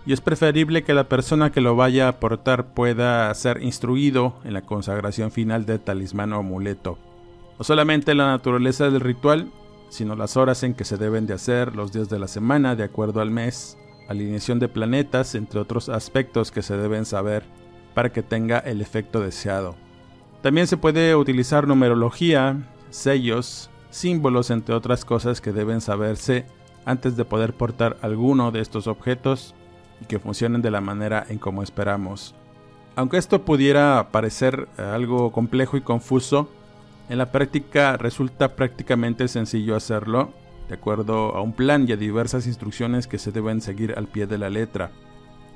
y 0.07 0.13
es 0.13 0.21
preferible 0.21 0.83
que 0.83 0.95
la 0.95 1.09
persona 1.09 1.53
que 1.53 1.61
lo 1.61 1.77
vaya 1.77 2.07
a 2.07 2.11
aportar 2.11 2.73
pueda 2.73 3.33
ser 3.35 3.63
instruido 3.63 4.35
en 4.45 4.55
la 4.55 4.63
consagración 4.63 5.31
final 5.31 5.67
del 5.67 5.81
talismán 5.81 6.33
o 6.33 6.39
amuleto. 6.39 6.99
No 7.61 7.65
solamente 7.65 8.15
la 8.15 8.29
naturaleza 8.29 8.89
del 8.89 9.03
ritual, 9.03 9.53
sino 9.91 10.17
las 10.17 10.39
horas 10.39 10.63
en 10.63 10.73
que 10.73 10.87
se 10.87 10.97
deben 10.97 11.27
de 11.27 11.35
hacer, 11.35 11.77
los 11.77 11.93
días 11.93 12.09
de 12.09 12.19
la 12.19 12.27
semana 12.27 12.75
de 12.75 12.85
acuerdo 12.85 13.21
al 13.21 13.31
mes, 13.31 13.77
alineación 14.09 14.59
de 14.59 14.69
planetas, 14.69 15.35
entre 15.35 15.61
otros 15.61 15.91
aspectos 15.91 16.51
que 16.51 16.63
se 16.63 16.79
deben 16.79 17.05
saber 17.05 17.45
para 17.93 18.15
que 18.15 18.23
tenga 18.23 18.61
el 18.61 18.81
efecto 18.81 19.21
deseado. 19.21 19.77
También 20.41 20.69
se 20.69 20.79
puede 20.79 21.15
utilizar 21.15 21.69
numerología, 21.69 22.67
sellos, 22.89 23.69
símbolos, 23.91 24.49
entre 24.49 24.75
otras 24.75 25.05
cosas 25.05 25.43
que 25.43 25.53
deben 25.53 25.83
saberse 25.83 26.47
antes 26.87 27.15
de 27.15 27.27
poder 27.27 27.53
portar 27.53 27.99
alguno 28.01 28.53
de 28.53 28.61
estos 28.61 28.87
objetos 28.87 29.55
y 30.01 30.07
que 30.07 30.19
funcionen 30.19 30.63
de 30.63 30.71
la 30.71 30.81
manera 30.81 31.27
en 31.29 31.37
como 31.37 31.63
esperamos. 31.63 32.35
Aunque 32.97 33.19
esto 33.19 33.45
pudiera 33.45 34.09
parecer 34.13 34.67
algo 34.79 35.31
complejo 35.31 35.77
y 35.77 35.83
confuso, 35.83 36.49
en 37.11 37.19
la 37.19 37.33
práctica 37.33 37.97
resulta 37.97 38.55
prácticamente 38.55 39.27
sencillo 39.27 39.75
hacerlo, 39.75 40.33
de 40.69 40.77
acuerdo 40.77 41.35
a 41.35 41.43
un 41.43 41.53
plan 41.53 41.85
y 41.89 41.93
a 41.93 41.97
diversas 41.97 42.47
instrucciones 42.47 43.09
que 43.09 43.19
se 43.19 43.33
deben 43.33 43.61
seguir 43.61 43.95
al 43.97 44.07
pie 44.07 44.29
de 44.29 44.39
la 44.39 44.49
letra. 44.49 44.93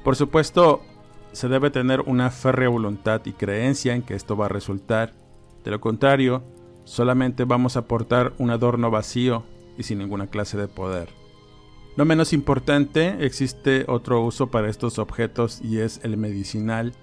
Por 0.03 0.17
supuesto, 0.17 0.83
se 1.31 1.49
debe 1.49 1.71
tener 1.71 2.01
una 2.01 2.31
férrea 2.31 2.69
voluntad 2.69 3.23
y 3.25 3.33
creencia 3.33 3.95
en 3.95 4.03
que 4.03 4.15
esto 4.15 4.37
va 4.37 4.47
a 4.47 4.49
resultar. 4.49 5.15
De 5.63 5.71
lo 5.71 5.81
contrario, 5.81 6.43
solamente 6.83 7.45
vamos 7.45 7.77
a 7.77 7.81
aportar 7.81 8.33
un 8.39 8.51
adorno 8.51 8.91
vacío 8.91 9.45
y 9.79 9.85
sin 9.85 9.99
ninguna 9.99 10.27
clase 10.27 10.57
de 10.57 10.67
poder. 10.67 11.09
No 11.97 12.05
menos 12.05 12.33
importante, 12.33 13.25
existe 13.25 13.85
otro 13.87 14.25
uso 14.25 14.49
para 14.49 14.69
estos 14.69 14.99
objetos 14.99 15.61
y 15.63 15.79
es 15.79 16.01
el 16.03 16.17
medicinal. 16.17 16.95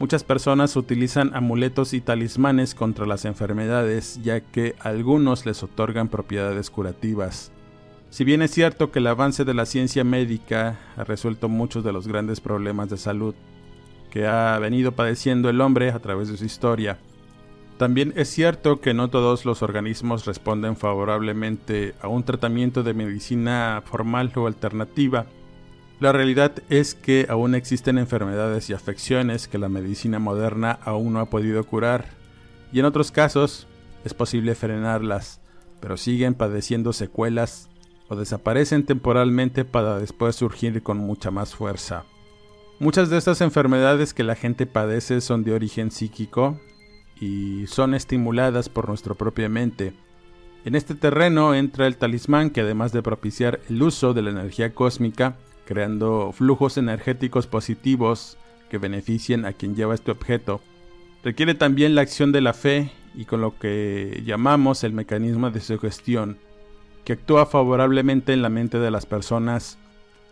Muchas 0.00 0.24
personas 0.24 0.76
utilizan 0.76 1.32
amuletos 1.34 1.92
y 1.92 2.00
talismanes 2.00 2.74
contra 2.74 3.04
las 3.04 3.26
enfermedades 3.26 4.18
ya 4.22 4.40
que 4.40 4.74
algunos 4.80 5.44
les 5.44 5.62
otorgan 5.62 6.08
propiedades 6.08 6.70
curativas. 6.70 7.52
Si 8.08 8.24
bien 8.24 8.40
es 8.40 8.50
cierto 8.50 8.90
que 8.90 9.00
el 9.00 9.06
avance 9.08 9.44
de 9.44 9.52
la 9.52 9.66
ciencia 9.66 10.02
médica 10.02 10.78
ha 10.96 11.04
resuelto 11.04 11.50
muchos 11.50 11.84
de 11.84 11.92
los 11.92 12.08
grandes 12.08 12.40
problemas 12.40 12.88
de 12.88 12.96
salud, 12.96 13.34
que 14.10 14.26
ha 14.26 14.58
venido 14.58 14.92
padeciendo 14.92 15.50
el 15.50 15.60
hombre 15.60 15.90
a 15.90 15.98
través 15.98 16.30
de 16.30 16.38
su 16.38 16.46
historia. 16.46 16.98
También 17.76 18.14
es 18.16 18.30
cierto 18.30 18.80
que 18.80 18.94
no 18.94 19.10
todos 19.10 19.44
los 19.44 19.62
organismos 19.62 20.24
responden 20.24 20.76
favorablemente 20.76 21.94
a 22.00 22.08
un 22.08 22.24
tratamiento 22.24 22.82
de 22.82 22.94
medicina 22.94 23.82
formal 23.84 24.32
o 24.34 24.46
alternativa. 24.46 25.26
La 26.00 26.12
realidad 26.12 26.52
es 26.70 26.94
que 26.94 27.26
aún 27.28 27.54
existen 27.54 27.98
enfermedades 27.98 28.70
y 28.70 28.72
afecciones 28.72 29.48
que 29.48 29.58
la 29.58 29.68
medicina 29.68 30.18
moderna 30.18 30.78
aún 30.82 31.12
no 31.12 31.20
ha 31.20 31.26
podido 31.26 31.62
curar, 31.64 32.06
y 32.72 32.80
en 32.80 32.86
otros 32.86 33.10
casos 33.10 33.66
es 34.02 34.14
posible 34.14 34.54
frenarlas, 34.54 35.42
pero 35.78 35.98
siguen 35.98 36.32
padeciendo 36.32 36.94
secuelas 36.94 37.68
o 38.08 38.16
desaparecen 38.16 38.86
temporalmente 38.86 39.66
para 39.66 39.98
después 39.98 40.36
surgir 40.36 40.82
con 40.82 40.96
mucha 40.96 41.30
más 41.30 41.54
fuerza. 41.54 42.04
Muchas 42.78 43.10
de 43.10 43.18
estas 43.18 43.42
enfermedades 43.42 44.14
que 44.14 44.24
la 44.24 44.36
gente 44.36 44.64
padece 44.64 45.20
son 45.20 45.44
de 45.44 45.52
origen 45.52 45.90
psíquico 45.90 46.58
y 47.20 47.66
son 47.66 47.92
estimuladas 47.94 48.70
por 48.70 48.88
nuestra 48.88 49.12
propia 49.12 49.50
mente. 49.50 49.92
En 50.64 50.74
este 50.74 50.94
terreno 50.94 51.54
entra 51.54 51.86
el 51.86 51.98
talismán 51.98 52.48
que 52.48 52.62
además 52.62 52.92
de 52.92 53.02
propiciar 53.02 53.60
el 53.68 53.82
uso 53.82 54.14
de 54.14 54.22
la 54.22 54.30
energía 54.30 54.72
cósmica, 54.72 55.36
creando 55.70 56.32
flujos 56.32 56.78
energéticos 56.78 57.46
positivos 57.46 58.36
que 58.70 58.78
beneficien 58.78 59.44
a 59.44 59.52
quien 59.52 59.76
lleva 59.76 59.94
este 59.94 60.10
objeto, 60.10 60.60
requiere 61.22 61.54
también 61.54 61.94
la 61.94 62.00
acción 62.00 62.32
de 62.32 62.40
la 62.40 62.54
fe 62.54 62.90
y 63.14 63.24
con 63.24 63.40
lo 63.40 63.56
que 63.56 64.20
llamamos 64.26 64.82
el 64.82 64.92
mecanismo 64.92 65.48
de 65.52 65.60
sugestión, 65.60 66.38
que 67.04 67.12
actúa 67.12 67.46
favorablemente 67.46 68.32
en 68.32 68.42
la 68.42 68.48
mente 68.48 68.80
de 68.80 68.90
las 68.90 69.06
personas 69.06 69.78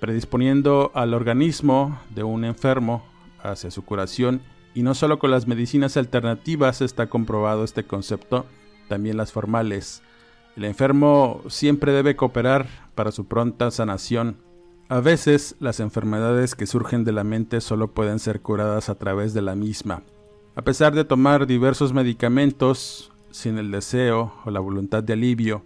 predisponiendo 0.00 0.90
al 0.92 1.14
organismo 1.14 2.00
de 2.10 2.24
un 2.24 2.44
enfermo 2.44 3.06
hacia 3.40 3.70
su 3.70 3.84
curación 3.84 4.42
y 4.74 4.82
no 4.82 4.96
solo 4.96 5.20
con 5.20 5.30
las 5.30 5.46
medicinas 5.46 5.96
alternativas 5.96 6.82
está 6.82 7.06
comprobado 7.06 7.62
este 7.62 7.84
concepto, 7.84 8.44
también 8.88 9.16
las 9.16 9.30
formales. 9.30 10.02
El 10.56 10.64
enfermo 10.64 11.42
siempre 11.46 11.92
debe 11.92 12.16
cooperar 12.16 12.66
para 12.96 13.12
su 13.12 13.26
pronta 13.26 13.70
sanación. 13.70 14.47
A 14.88 15.00
veces 15.00 15.54
las 15.60 15.80
enfermedades 15.80 16.54
que 16.54 16.66
surgen 16.66 17.04
de 17.04 17.12
la 17.12 17.24
mente 17.24 17.60
solo 17.60 17.92
pueden 17.92 18.18
ser 18.18 18.40
curadas 18.40 18.88
a 18.88 18.94
través 18.94 19.34
de 19.34 19.42
la 19.42 19.54
misma. 19.54 20.02
A 20.56 20.62
pesar 20.62 20.94
de 20.94 21.04
tomar 21.04 21.46
diversos 21.46 21.92
medicamentos, 21.92 23.12
sin 23.30 23.58
el 23.58 23.70
deseo 23.70 24.32
o 24.44 24.50
la 24.50 24.60
voluntad 24.60 25.02
de 25.02 25.12
alivio, 25.12 25.62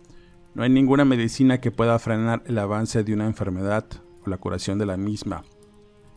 no 0.55 0.64
hay 0.64 0.71
ninguna 0.71 1.05
medicina 1.05 1.61
que 1.61 1.71
pueda 1.71 1.99
frenar 1.99 2.43
el 2.47 2.59
avance 2.59 3.05
de 3.05 3.14
una 3.14 3.26
enfermedad 3.26 3.87
la 4.26 4.38
curación 4.38 4.79
de 4.79 4.87
la 4.87 4.97
misma. 4.97 5.45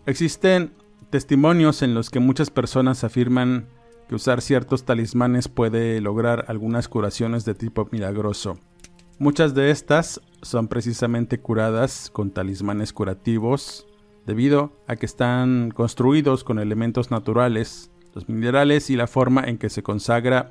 Existen 0.06 0.74
testimonios 1.10 1.82
en 1.82 1.94
los 1.94 2.10
que 2.10 2.20
muchas 2.20 2.50
personas 2.50 3.04
afirman 3.04 3.68
que 4.08 4.16
usar 4.16 4.42
ciertos 4.42 4.86
talismanes 4.86 5.48
puede 5.48 6.00
lograr 6.02 6.46
algunas 6.48 6.88
curaciones 6.88 7.46
de 7.46 7.56
tipo 7.56 7.88
milagroso. 7.92 8.60
Muchas 9.18 9.56
de 9.56 9.72
estas 9.72 10.20
son 10.42 10.68
precisamente 10.68 11.40
curadas 11.40 12.10
con 12.12 12.32
talismanes 12.32 12.92
curativos, 12.92 13.88
debido 14.26 14.74
a 14.88 14.98
que 14.98 15.06
están 15.06 15.72
construidos 15.72 16.44
con 16.44 16.60
elementos 16.60 17.12
naturales, 17.12 17.92
los 18.14 18.28
minerales 18.28 18.90
y 18.90 18.98
la 18.98 19.08
forma 19.08 19.46
en 19.46 19.58
que 19.58 19.70
se 19.70 19.84
consagra 19.84 20.50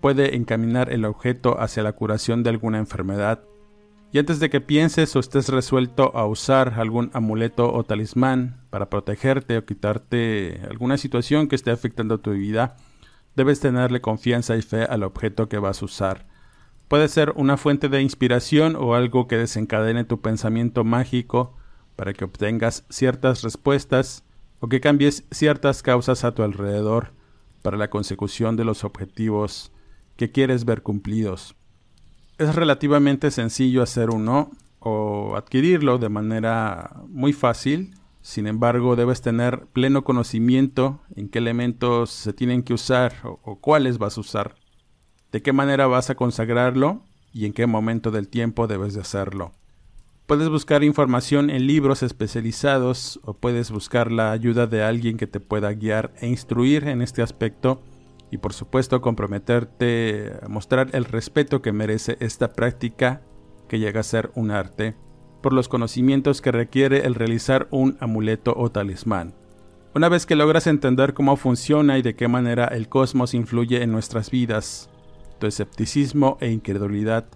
puede 0.00 0.36
encaminar 0.36 0.92
el 0.92 1.04
objeto 1.06 1.60
hacia 1.60 1.82
la 1.82 1.92
curación 1.92 2.44
de 2.44 2.50
alguna 2.50 2.78
enfermedad. 2.78 3.42
Y 4.12 4.18
antes 4.20 4.38
de 4.38 4.48
que 4.48 4.60
pienses 4.60 5.16
o 5.16 5.18
estés 5.18 5.48
resuelto 5.48 6.16
a 6.16 6.24
usar 6.26 6.74
algún 6.78 7.10
amuleto 7.14 7.72
o 7.72 7.82
talismán 7.82 8.60
para 8.70 8.90
protegerte 8.90 9.58
o 9.58 9.64
quitarte 9.64 10.60
alguna 10.70 10.98
situación 10.98 11.48
que 11.48 11.56
esté 11.56 11.72
afectando 11.72 12.20
tu 12.20 12.30
vida, 12.30 12.76
debes 13.34 13.58
tenerle 13.58 14.00
confianza 14.00 14.56
y 14.56 14.62
fe 14.62 14.84
al 14.84 15.02
objeto 15.02 15.48
que 15.48 15.58
vas 15.58 15.82
a 15.82 15.84
usar. 15.86 16.33
Puede 16.88 17.08
ser 17.08 17.32
una 17.36 17.56
fuente 17.56 17.88
de 17.88 18.02
inspiración 18.02 18.76
o 18.76 18.94
algo 18.94 19.26
que 19.26 19.36
desencadene 19.36 20.04
tu 20.04 20.20
pensamiento 20.20 20.84
mágico 20.84 21.56
para 21.96 22.12
que 22.12 22.24
obtengas 22.24 22.84
ciertas 22.90 23.42
respuestas 23.42 24.24
o 24.60 24.68
que 24.68 24.80
cambies 24.80 25.24
ciertas 25.30 25.82
causas 25.82 26.24
a 26.24 26.34
tu 26.34 26.42
alrededor 26.42 27.12
para 27.62 27.78
la 27.78 27.88
consecución 27.88 28.56
de 28.56 28.64
los 28.64 28.84
objetivos 28.84 29.72
que 30.16 30.30
quieres 30.30 30.64
ver 30.64 30.82
cumplidos. 30.82 31.56
Es 32.36 32.54
relativamente 32.54 33.30
sencillo 33.30 33.82
hacer 33.82 34.10
uno 34.10 34.50
o 34.78 35.36
adquirirlo 35.36 35.98
de 35.98 36.10
manera 36.10 37.00
muy 37.08 37.32
fácil, 37.32 37.94
sin 38.20 38.46
embargo 38.46 38.96
debes 38.96 39.22
tener 39.22 39.66
pleno 39.72 40.04
conocimiento 40.04 41.00
en 41.16 41.28
qué 41.30 41.38
elementos 41.38 42.10
se 42.10 42.34
tienen 42.34 42.62
que 42.62 42.74
usar 42.74 43.14
o, 43.24 43.40
o 43.42 43.60
cuáles 43.60 43.98
vas 43.98 44.18
a 44.18 44.20
usar, 44.20 44.56
de 45.34 45.42
qué 45.42 45.52
manera 45.52 45.88
vas 45.88 46.10
a 46.10 46.14
consagrarlo 46.14 47.02
y 47.32 47.46
en 47.46 47.52
qué 47.52 47.66
momento 47.66 48.12
del 48.12 48.28
tiempo 48.28 48.68
debes 48.68 48.94
de 48.94 49.00
hacerlo. 49.00 49.50
Puedes 50.26 50.48
buscar 50.48 50.84
información 50.84 51.50
en 51.50 51.66
libros 51.66 52.04
especializados 52.04 53.18
o 53.24 53.34
puedes 53.34 53.72
buscar 53.72 54.12
la 54.12 54.30
ayuda 54.30 54.68
de 54.68 54.84
alguien 54.84 55.16
que 55.16 55.26
te 55.26 55.40
pueda 55.40 55.72
guiar 55.72 56.14
e 56.20 56.28
instruir 56.28 56.86
en 56.86 57.02
este 57.02 57.20
aspecto 57.20 57.82
y 58.30 58.38
por 58.38 58.52
supuesto 58.52 59.00
comprometerte 59.00 60.34
a 60.40 60.46
mostrar 60.46 60.90
el 60.92 61.04
respeto 61.04 61.62
que 61.62 61.72
merece 61.72 62.16
esta 62.20 62.52
práctica 62.52 63.20
que 63.68 63.80
llega 63.80 63.98
a 63.98 64.04
ser 64.04 64.30
un 64.36 64.52
arte 64.52 64.94
por 65.42 65.52
los 65.52 65.66
conocimientos 65.66 66.40
que 66.40 66.52
requiere 66.52 67.06
el 67.06 67.16
realizar 67.16 67.66
un 67.72 67.96
amuleto 67.98 68.54
o 68.56 68.70
talismán. 68.70 69.34
Una 69.96 70.08
vez 70.08 70.26
que 70.26 70.36
logras 70.36 70.68
entender 70.68 71.12
cómo 71.12 71.36
funciona 71.36 71.98
y 71.98 72.02
de 72.02 72.14
qué 72.14 72.28
manera 72.28 72.66
el 72.66 72.88
cosmos 72.88 73.34
influye 73.34 73.82
en 73.82 73.90
nuestras 73.90 74.30
vidas, 74.30 74.90
escepticismo 75.46 76.38
e 76.40 76.50
incredulidad 76.50 77.26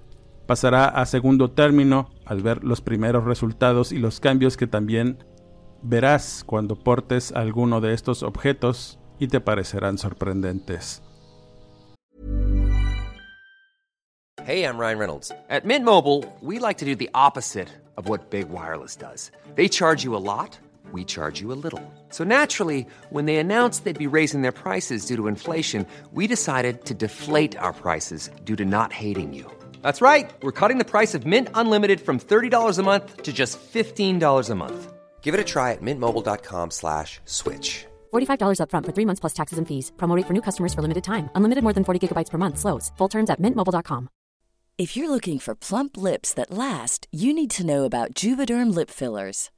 pasará 0.46 0.86
a 0.86 1.04
segundo 1.04 1.50
término 1.50 2.10
al 2.24 2.40
ver 2.42 2.64
los 2.64 2.80
primeros 2.80 3.24
resultados 3.24 3.92
y 3.92 3.98
los 3.98 4.18
cambios 4.18 4.56
que 4.56 4.66
también 4.66 5.22
verás 5.82 6.42
cuando 6.44 6.76
portes 6.76 7.32
alguno 7.32 7.80
de 7.80 7.92
estos 7.92 8.22
objetos 8.22 8.98
y 9.18 9.28
te 9.28 9.40
parecerán 9.40 9.98
sorprendentes. 9.98 11.02
Hey, 14.48 14.64
I'm 14.64 14.78
Ryan 14.78 14.98
Reynolds. 14.98 15.30
At 15.50 15.66
Mint 15.66 15.84
Mobile, 15.84 16.24
we 16.40 16.58
like 16.58 16.78
to 16.78 16.86
do 16.86 16.96
the 16.96 17.10
opposite 17.12 17.68
of 17.98 18.08
what 18.08 18.30
Big 18.30 18.48
Wireless 18.48 18.96
does. 18.96 19.30
They 19.56 19.68
charge 19.68 20.04
you 20.04 20.16
a 20.16 20.22
lot, 20.24 20.58
we 20.92 21.04
charge 21.04 21.40
you 21.42 21.52
a 21.52 21.60
little. 21.64 21.82
So 22.08 22.24
naturally, 22.24 22.86
when 23.10 23.26
they 23.26 23.36
announced 23.36 23.84
they'd 23.84 24.06
be 24.06 24.06
raising 24.16 24.40
their 24.40 24.58
prices 24.64 25.04
due 25.04 25.16
to 25.16 25.26
inflation, 25.26 25.86
we 26.12 26.26
decided 26.26 26.86
to 26.86 26.94
deflate 26.94 27.58
our 27.58 27.74
prices 27.74 28.30
due 28.44 28.56
to 28.56 28.64
not 28.64 28.94
hating 28.94 29.34
you. 29.34 29.44
That's 29.82 30.00
right. 30.00 30.30
We're 30.42 30.58
cutting 30.60 30.78
the 30.78 30.92
price 30.92 31.14
of 31.14 31.26
Mint 31.26 31.48
Unlimited 31.52 32.00
from 32.00 32.18
$30 32.18 32.78
a 32.78 32.82
month 32.82 33.24
to 33.24 33.32
just 33.34 33.60
$15 33.60 34.48
a 34.50 34.54
month. 34.54 34.92
Give 35.20 35.34
it 35.34 35.40
a 35.40 35.44
try 35.44 35.72
at 35.72 35.82
mintmobile.com 35.82 36.70
slash 36.70 37.20
switch. 37.26 37.84
$45 38.14 38.60
upfront 38.62 38.86
for 38.86 38.92
three 38.92 39.04
months 39.04 39.20
plus 39.20 39.34
taxes 39.34 39.58
and 39.58 39.68
fees. 39.68 39.92
Promote 39.98 40.24
for 40.26 40.32
new 40.32 40.40
customers 40.40 40.72
for 40.72 40.80
limited 40.80 41.04
time. 41.04 41.28
Unlimited 41.34 41.64
more 41.64 41.74
than 41.74 41.84
40 41.84 42.08
gigabytes 42.08 42.30
per 42.30 42.38
month. 42.38 42.58
Slows. 42.58 42.92
Full 42.96 43.08
terms 43.08 43.28
at 43.30 43.42
mintmobile.com. 43.42 44.08
If 44.78 44.96
you're 44.96 45.10
looking 45.10 45.40
for 45.40 45.56
plump 45.56 45.96
lips 45.96 46.32
that 46.34 46.52
last, 46.52 47.08
you 47.10 47.34
need 47.34 47.50
to 47.58 47.66
know 47.66 47.82
about 47.84 48.14
Juvederm 48.14 48.72
lip 48.72 48.90
fillers. 48.90 49.50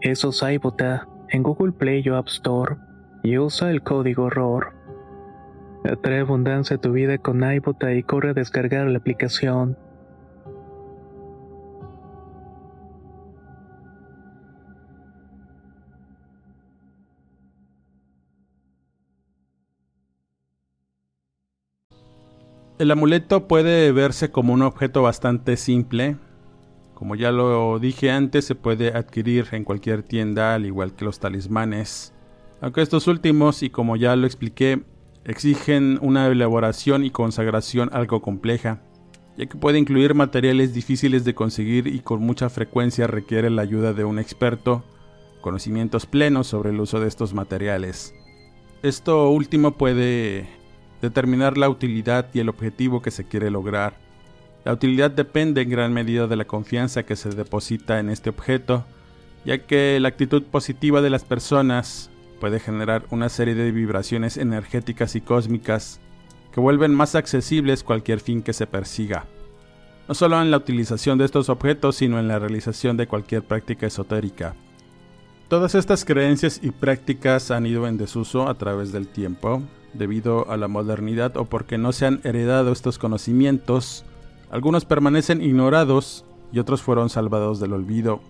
Esos 0.00 0.44
hay 0.44 0.58
bota 0.58 1.08
en 1.28 1.42
Google 1.42 1.72
Play 1.72 2.08
o 2.08 2.16
App 2.16 2.28
Store 2.28 2.76
y 3.24 3.36
usa 3.36 3.70
el 3.70 3.82
código 3.82 4.30
ROR. 4.30 4.72
Atrae 5.84 6.20
abundancia 6.20 6.76
a 6.76 6.80
tu 6.80 6.92
vida 6.92 7.18
con 7.18 7.42
iBota 7.42 7.92
y 7.92 8.04
corre 8.04 8.30
a 8.30 8.34
descargar 8.34 8.86
la 8.86 8.98
aplicación. 8.98 9.76
El 22.78 22.92
amuleto 22.92 23.48
puede 23.48 23.90
verse 23.90 24.30
como 24.30 24.52
un 24.52 24.62
objeto 24.62 25.02
bastante 25.02 25.56
simple, 25.56 26.16
como 26.98 27.14
ya 27.14 27.30
lo 27.30 27.78
dije 27.78 28.10
antes, 28.10 28.44
se 28.44 28.56
puede 28.56 28.88
adquirir 28.88 29.46
en 29.52 29.62
cualquier 29.62 30.02
tienda, 30.02 30.56
al 30.56 30.66
igual 30.66 30.96
que 30.96 31.04
los 31.04 31.20
talismanes. 31.20 32.12
Aunque 32.60 32.82
estos 32.82 33.06
últimos, 33.06 33.62
y 33.62 33.70
como 33.70 33.94
ya 33.94 34.16
lo 34.16 34.26
expliqué, 34.26 34.82
exigen 35.24 36.00
una 36.02 36.26
elaboración 36.26 37.04
y 37.04 37.10
consagración 37.10 37.88
algo 37.92 38.20
compleja, 38.20 38.82
ya 39.36 39.46
que 39.46 39.56
puede 39.56 39.78
incluir 39.78 40.14
materiales 40.14 40.74
difíciles 40.74 41.24
de 41.24 41.36
conseguir 41.36 41.86
y 41.86 42.00
con 42.00 42.20
mucha 42.20 42.48
frecuencia 42.48 43.06
requiere 43.06 43.48
la 43.48 43.62
ayuda 43.62 43.92
de 43.92 44.04
un 44.04 44.18
experto, 44.18 44.82
conocimientos 45.40 46.04
plenos 46.04 46.48
sobre 46.48 46.70
el 46.70 46.80
uso 46.80 46.98
de 46.98 47.06
estos 47.06 47.32
materiales. 47.32 48.12
Esto 48.82 49.30
último 49.30 49.76
puede 49.76 50.48
determinar 51.00 51.58
la 51.58 51.68
utilidad 51.68 52.26
y 52.34 52.40
el 52.40 52.48
objetivo 52.48 53.02
que 53.02 53.12
se 53.12 53.22
quiere 53.22 53.52
lograr. 53.52 54.07
La 54.64 54.72
utilidad 54.72 55.10
depende 55.10 55.62
en 55.62 55.70
gran 55.70 55.92
medida 55.92 56.26
de 56.26 56.36
la 56.36 56.44
confianza 56.44 57.04
que 57.04 57.16
se 57.16 57.30
deposita 57.30 58.00
en 58.00 58.10
este 58.10 58.30
objeto, 58.30 58.84
ya 59.44 59.58
que 59.58 59.98
la 60.00 60.08
actitud 60.08 60.42
positiva 60.42 61.00
de 61.00 61.10
las 61.10 61.24
personas 61.24 62.10
puede 62.40 62.60
generar 62.60 63.04
una 63.10 63.28
serie 63.28 63.54
de 63.54 63.70
vibraciones 63.70 64.36
energéticas 64.36 65.16
y 65.16 65.20
cósmicas 65.20 66.00
que 66.52 66.60
vuelven 66.60 66.94
más 66.94 67.14
accesibles 67.14 67.84
cualquier 67.84 68.20
fin 68.20 68.42
que 68.42 68.52
se 68.52 68.66
persiga. 68.66 69.26
No 70.08 70.14
solo 70.14 70.40
en 70.40 70.50
la 70.50 70.56
utilización 70.56 71.18
de 71.18 71.24
estos 71.24 71.48
objetos, 71.48 71.96
sino 71.96 72.18
en 72.18 72.28
la 72.28 72.38
realización 72.38 72.96
de 72.96 73.06
cualquier 73.06 73.42
práctica 73.42 73.86
esotérica. 73.86 74.54
Todas 75.48 75.74
estas 75.74 76.04
creencias 76.04 76.60
y 76.62 76.70
prácticas 76.70 77.50
han 77.50 77.66
ido 77.66 77.86
en 77.86 77.96
desuso 77.96 78.48
a 78.48 78.54
través 78.54 78.92
del 78.92 79.08
tiempo, 79.08 79.62
debido 79.94 80.50
a 80.50 80.56
la 80.56 80.68
modernidad 80.68 81.36
o 81.36 81.46
porque 81.46 81.78
no 81.78 81.92
se 81.92 82.06
han 82.06 82.20
heredado 82.24 82.72
estos 82.72 82.98
conocimientos, 82.98 84.04
algunos 84.50 84.84
permanecen 84.84 85.42
ignorados 85.42 86.24
y 86.52 86.58
otros 86.58 86.82
fueron 86.82 87.10
salvados 87.10 87.60
del 87.60 87.72
olvido, 87.72 88.20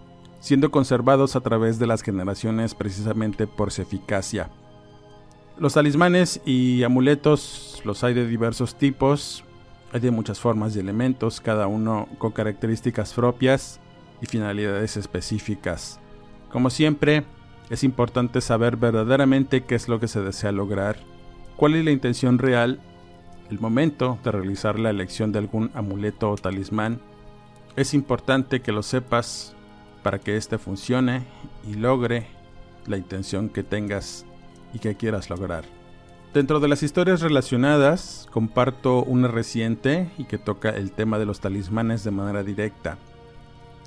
siendo 0.41 0.71
conservados 0.71 1.37
a 1.37 1.41
través 1.41 1.79
de 1.79 1.87
las 1.87 2.03
generaciones 2.03 2.75
precisamente 2.75 3.47
por 3.47 3.71
su 3.71 3.83
eficacia. 3.83 4.51
Los 5.59 5.75
talismanes 5.75 6.41
y 6.45 6.83
amuletos 6.85 7.83
los 7.85 8.05
hay 8.05 8.15
de 8.15 8.27
diversos 8.27 8.77
tipos, 8.77 9.45
hay 9.93 10.01
de 10.01 10.11
muchas 10.11 10.39
formas 10.39 10.77
y 10.77 10.81
elementos, 10.81 11.41
cada 11.41 11.67
uno 11.67 12.09
con 12.19 12.33
características 12.33 13.13
propias 13.13 13.81
y 14.21 14.27
finalidades 14.27 14.97
específicas. 14.97 15.99
Como 16.51 16.71
siempre, 16.71 17.25
es 17.71 17.85
importante 17.85 18.41
saber 18.41 18.77
verdaderamente 18.77 19.65
qué 19.65 19.75
es 19.75 19.89
lo 19.89 20.01
que 20.01 20.09
se 20.09 20.21
desea 20.21 20.53
lograr 20.53 20.97
cuál 21.59 21.75
es 21.75 21.85
la 21.85 21.91
intención 21.91 22.39
real, 22.39 22.79
el 23.51 23.61
momento 23.61 24.19
de 24.23 24.33
realizar 24.33 24.79
la 24.79 24.91
elección 24.91 25.33
de 25.33 25.39
algún 25.39 25.71
amuleto 25.75 26.31
o 26.31 26.37
talismán. 26.37 27.01
Es 27.77 27.95
importante 27.95 28.61
que 28.61 28.73
lo 28.73 28.83
sepas 28.83 29.55
para 30.03 30.19
que 30.19 30.37
éste 30.37 30.59
funcione 30.59 31.25
y 31.67 31.75
logre 31.75 32.27
la 32.87 32.97
intención 32.97 33.49
que 33.49 33.63
tengas 33.63 34.27
y 34.73 34.79
que 34.79 34.97
quieras 34.97 35.31
lograr. 35.31 35.65
Dentro 36.35 36.61
de 36.61 36.69
las 36.69 36.83
historias 36.83 37.23
relacionadas, 37.23 38.29
comparto 38.31 39.03
una 39.03 39.29
reciente 39.29 40.11
y 40.19 40.25
que 40.25 40.39
toca 40.39 40.71
el 40.71 40.93
tema 40.93 41.19
de 41.19 41.25
los 41.25 41.41
talismanes 41.41 42.05
de 42.05 42.11
manera 42.11 42.43
directa. 42.43 42.99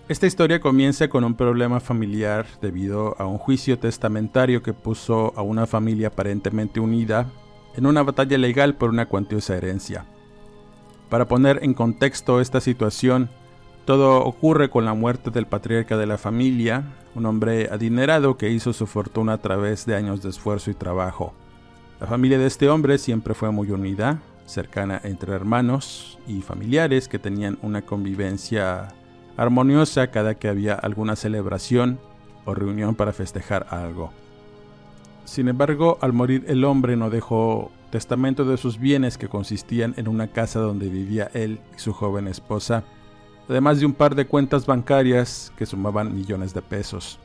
Esta 0.09 0.25
historia 0.25 0.59
comienza 0.59 1.07
con 1.07 1.23
un 1.23 1.35
problema 1.35 1.79
familiar 1.79 2.45
debido 2.61 3.15
a 3.19 3.27
un 3.27 3.37
juicio 3.37 3.79
testamentario 3.79 4.63
que 4.63 4.73
puso 4.73 5.33
a 5.37 5.41
una 5.41 5.67
familia 5.67 6.07
aparentemente 6.07 6.79
unida 6.79 7.31
en 7.75 7.85
una 7.85 8.03
batalla 8.03 8.37
legal 8.37 8.75
por 8.75 8.89
una 8.89 9.07
cuantiosa 9.07 9.55
herencia. 9.55 10.05
Para 11.09 11.27
poner 11.27 11.59
en 11.63 11.73
contexto 11.73 12.39
esta 12.39 12.61
situación, 12.61 13.29
todo 13.85 14.23
ocurre 14.23 14.69
con 14.69 14.85
la 14.85 14.93
muerte 14.93 15.31
del 15.31 15.47
patriarca 15.47 15.97
de 15.97 16.05
la 16.05 16.17
familia, 16.17 16.83
un 17.15 17.25
hombre 17.25 17.67
adinerado 17.71 18.37
que 18.37 18.49
hizo 18.49 18.73
su 18.73 18.87
fortuna 18.87 19.33
a 19.33 19.41
través 19.41 19.85
de 19.85 19.95
años 19.95 20.21
de 20.21 20.29
esfuerzo 20.29 20.71
y 20.71 20.75
trabajo. 20.75 21.33
La 21.99 22.07
familia 22.07 22.37
de 22.37 22.47
este 22.47 22.69
hombre 22.69 22.97
siempre 22.97 23.33
fue 23.33 23.51
muy 23.51 23.71
unida, 23.71 24.21
cercana 24.45 24.99
entre 25.03 25.33
hermanos 25.33 26.19
y 26.27 26.41
familiares 26.41 27.07
que 27.07 27.19
tenían 27.19 27.57
una 27.61 27.83
convivencia 27.83 28.89
armoniosa 29.37 30.11
cada 30.11 30.35
que 30.35 30.47
había 30.47 30.75
alguna 30.75 31.15
celebración 31.15 31.99
o 32.45 32.53
reunión 32.53 32.95
para 32.95 33.13
festejar 33.13 33.67
algo. 33.69 34.11
Sin 35.25 35.47
embargo, 35.47 35.97
al 36.01 36.13
morir 36.13 36.45
el 36.47 36.63
hombre 36.65 36.95
no 36.95 37.09
dejó 37.09 37.71
testamento 37.91 38.45
de 38.45 38.57
sus 38.57 38.79
bienes 38.79 39.17
que 39.17 39.27
consistían 39.27 39.93
en 39.97 40.07
una 40.07 40.27
casa 40.27 40.59
donde 40.59 40.89
vivía 40.89 41.29
él 41.33 41.59
y 41.75 41.79
su 41.79 41.93
joven 41.93 42.27
esposa, 42.27 42.83
además 43.47 43.79
de 43.79 43.85
un 43.85 43.93
par 43.93 44.15
de 44.15 44.25
cuentas 44.25 44.65
bancarias 44.65 45.51
que 45.57 45.65
sumaban 45.65 46.15
millones 46.15 46.53
de 46.53 46.61
pesos. 46.61 47.19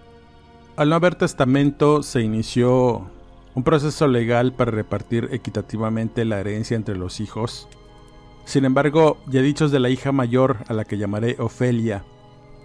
Al 0.76 0.90
no 0.90 0.96
haber 0.96 1.14
testamento 1.14 2.02
se 2.02 2.20
inició 2.20 3.06
un 3.54 3.62
proceso 3.62 4.06
legal 4.06 4.52
para 4.52 4.70
repartir 4.70 5.30
equitativamente 5.32 6.24
la 6.26 6.40
herencia 6.40 6.76
entre 6.76 6.96
los 6.96 7.20
hijos. 7.20 7.68
Sin 8.44 8.66
embargo, 8.66 9.16
ya 9.26 9.40
dichos 9.40 9.72
de 9.72 9.80
la 9.80 9.88
hija 9.88 10.12
mayor, 10.12 10.58
a 10.68 10.74
la 10.74 10.84
que 10.84 10.98
llamaré 10.98 11.36
Ofelia, 11.38 12.04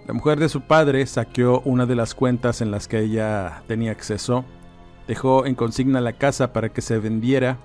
la 0.07 0.13
mujer 0.13 0.39
de 0.39 0.49
su 0.49 0.61
padre 0.61 1.05
saqueó 1.05 1.61
una 1.61 1.85
de 1.85 1.95
las 1.95 2.15
cuentas 2.15 2.61
en 2.61 2.71
las 2.71 2.87
que 2.87 2.99
ella 2.99 3.63
tenía 3.67 3.91
acceso 3.91 4.43
Dejó 5.07 5.45
en 5.45 5.55
consigna 5.55 6.01
la 6.01 6.13
casa 6.13 6.53
para 6.53 6.69
que 6.69 6.81
se 6.81 6.99
vendiera 6.99 7.57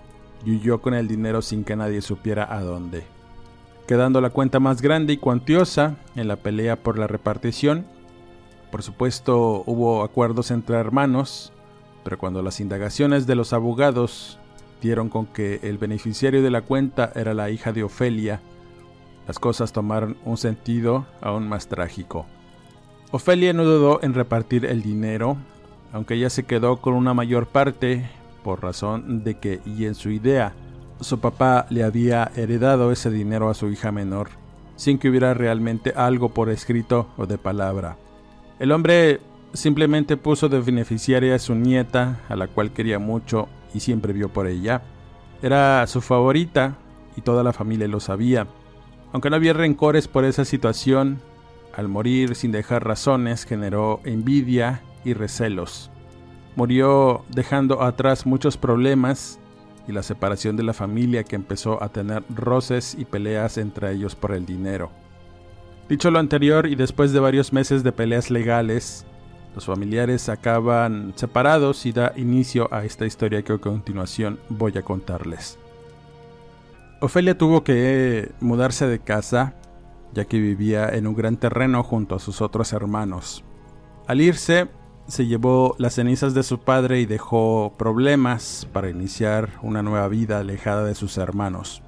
y 0.44 0.56
huyó 0.56 0.80
con 0.80 0.94
el 0.94 1.08
dinero 1.08 1.42
sin 1.42 1.64
que 1.64 1.76
nadie 1.76 2.02
supiera 2.02 2.52
a 2.52 2.60
dónde. 2.60 3.04
Quedando 3.86 4.20
la 4.20 4.30
cuenta 4.30 4.58
más 4.58 4.82
grande 4.82 5.12
y 5.12 5.16
cuantiosa 5.16 5.96
en 6.16 6.28
la 6.28 6.36
pelea 6.36 6.76
por 6.76 6.98
la 6.98 7.06
repartición, 7.06 7.86
por 8.70 8.82
supuesto 8.82 9.62
hubo 9.66 10.02
acuerdos 10.02 10.50
entre 10.50 10.76
hermanos, 10.76 11.52
pero 12.02 12.18
cuando 12.18 12.42
las 12.42 12.60
indagaciones 12.60 13.26
de 13.26 13.36
los 13.36 13.52
abogados 13.52 14.38
dieron 14.82 15.08
con 15.08 15.26
que 15.26 15.60
el 15.62 15.78
beneficiario 15.78 16.42
de 16.42 16.50
la 16.50 16.62
cuenta 16.62 17.12
era 17.14 17.32
la 17.32 17.50
hija 17.50 17.72
de 17.72 17.84
Ofelia, 17.84 18.40
las 19.26 19.38
cosas 19.38 19.72
tomaron 19.72 20.16
un 20.24 20.36
sentido 20.36 21.06
aún 21.20 21.48
más 21.48 21.68
trágico. 21.68 22.26
Ofelia 23.12 23.52
no 23.52 23.64
dudó 23.64 24.00
en 24.02 24.14
repartir 24.14 24.64
el 24.64 24.82
dinero 24.82 25.36
aunque 25.96 26.12
ella 26.12 26.28
se 26.28 26.42
quedó 26.42 26.76
con 26.76 26.92
una 26.92 27.14
mayor 27.14 27.46
parte 27.46 28.06
por 28.44 28.62
razón 28.62 29.24
de 29.24 29.38
que, 29.38 29.60
y 29.64 29.86
en 29.86 29.94
su 29.94 30.10
idea, 30.10 30.52
su 31.00 31.20
papá 31.20 31.64
le 31.70 31.84
había 31.84 32.30
heredado 32.36 32.92
ese 32.92 33.10
dinero 33.10 33.48
a 33.48 33.54
su 33.54 33.70
hija 33.70 33.92
menor, 33.92 34.28
sin 34.76 34.98
que 34.98 35.08
hubiera 35.08 35.32
realmente 35.32 35.94
algo 35.96 36.28
por 36.28 36.50
escrito 36.50 37.08
o 37.16 37.24
de 37.24 37.38
palabra. 37.38 37.96
El 38.58 38.72
hombre 38.72 39.20
simplemente 39.54 40.18
puso 40.18 40.50
de 40.50 40.60
beneficiaria 40.60 41.34
a 41.34 41.38
su 41.38 41.54
nieta, 41.54 42.20
a 42.28 42.36
la 42.36 42.48
cual 42.48 42.72
quería 42.72 42.98
mucho 42.98 43.48
y 43.72 43.80
siempre 43.80 44.12
vio 44.12 44.28
por 44.28 44.48
ella. 44.48 44.82
Era 45.40 45.86
su 45.86 46.02
favorita 46.02 46.76
y 47.16 47.22
toda 47.22 47.42
la 47.42 47.54
familia 47.54 47.88
lo 47.88 48.00
sabía. 48.00 48.46
Aunque 49.14 49.30
no 49.30 49.36
había 49.36 49.54
rencores 49.54 50.08
por 50.08 50.26
esa 50.26 50.44
situación, 50.44 51.22
al 51.74 51.88
morir 51.88 52.34
sin 52.34 52.52
dejar 52.52 52.84
razones 52.84 53.46
generó 53.46 54.00
envidia 54.04 54.82
y 55.06 55.14
recelos. 55.14 55.90
Murió 56.56 57.24
dejando 57.28 57.82
atrás 57.82 58.26
muchos 58.26 58.56
problemas 58.56 59.38
y 59.86 59.92
la 59.92 60.02
separación 60.02 60.56
de 60.56 60.64
la 60.64 60.72
familia 60.72 61.22
que 61.22 61.36
empezó 61.36 61.82
a 61.82 61.90
tener 61.90 62.24
roces 62.28 62.96
y 62.98 63.04
peleas 63.04 63.56
entre 63.56 63.92
ellos 63.92 64.16
por 64.16 64.32
el 64.32 64.44
dinero. 64.44 64.90
Dicho 65.88 66.10
lo 66.10 66.18
anterior 66.18 66.66
y 66.66 66.74
después 66.74 67.12
de 67.12 67.20
varios 67.20 67.52
meses 67.52 67.84
de 67.84 67.92
peleas 67.92 68.30
legales, 68.30 69.06
los 69.54 69.66
familiares 69.66 70.28
acaban 70.28 71.12
separados 71.14 71.86
y 71.86 71.92
da 71.92 72.12
inicio 72.16 72.68
a 72.74 72.84
esta 72.84 73.06
historia 73.06 73.42
que 73.42 73.52
a 73.52 73.58
continuación 73.58 74.40
voy 74.48 74.76
a 74.76 74.82
contarles. 74.82 75.58
Ofelia 77.00 77.38
tuvo 77.38 77.62
que 77.62 78.32
mudarse 78.40 78.86
de 78.88 78.98
casa, 78.98 79.54
ya 80.12 80.24
que 80.24 80.40
vivía 80.40 80.88
en 80.88 81.06
un 81.06 81.14
gran 81.14 81.36
terreno 81.36 81.82
junto 81.82 82.16
a 82.16 82.18
sus 82.18 82.40
otros 82.40 82.72
hermanos. 82.72 83.44
Al 84.06 84.20
irse, 84.20 84.68
se 85.08 85.26
llevó 85.26 85.74
las 85.78 85.94
cenizas 85.94 86.34
de 86.34 86.42
su 86.42 86.58
padre 86.58 87.00
y 87.00 87.06
dejó 87.06 87.72
problemas 87.76 88.68
para 88.72 88.90
iniciar 88.90 89.50
una 89.62 89.82
nueva 89.82 90.08
vida 90.08 90.38
alejada 90.38 90.84
de 90.84 90.94
sus 90.94 91.16
hermanos. 91.18 91.82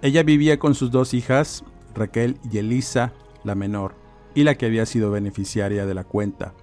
Ella 0.00 0.22
vivía 0.22 0.58
con 0.58 0.74
sus 0.74 0.90
dos 0.90 1.14
hijas, 1.14 1.64
Raquel 1.94 2.38
y 2.50 2.58
Elisa, 2.58 3.12
la 3.44 3.54
menor, 3.54 3.94
y 4.34 4.44
la 4.44 4.56
que 4.56 4.66
había 4.66 4.86
sido 4.86 5.10
beneficiaria 5.10 5.86
de 5.86 5.94
la 5.94 6.04
cuenta. 6.04 6.54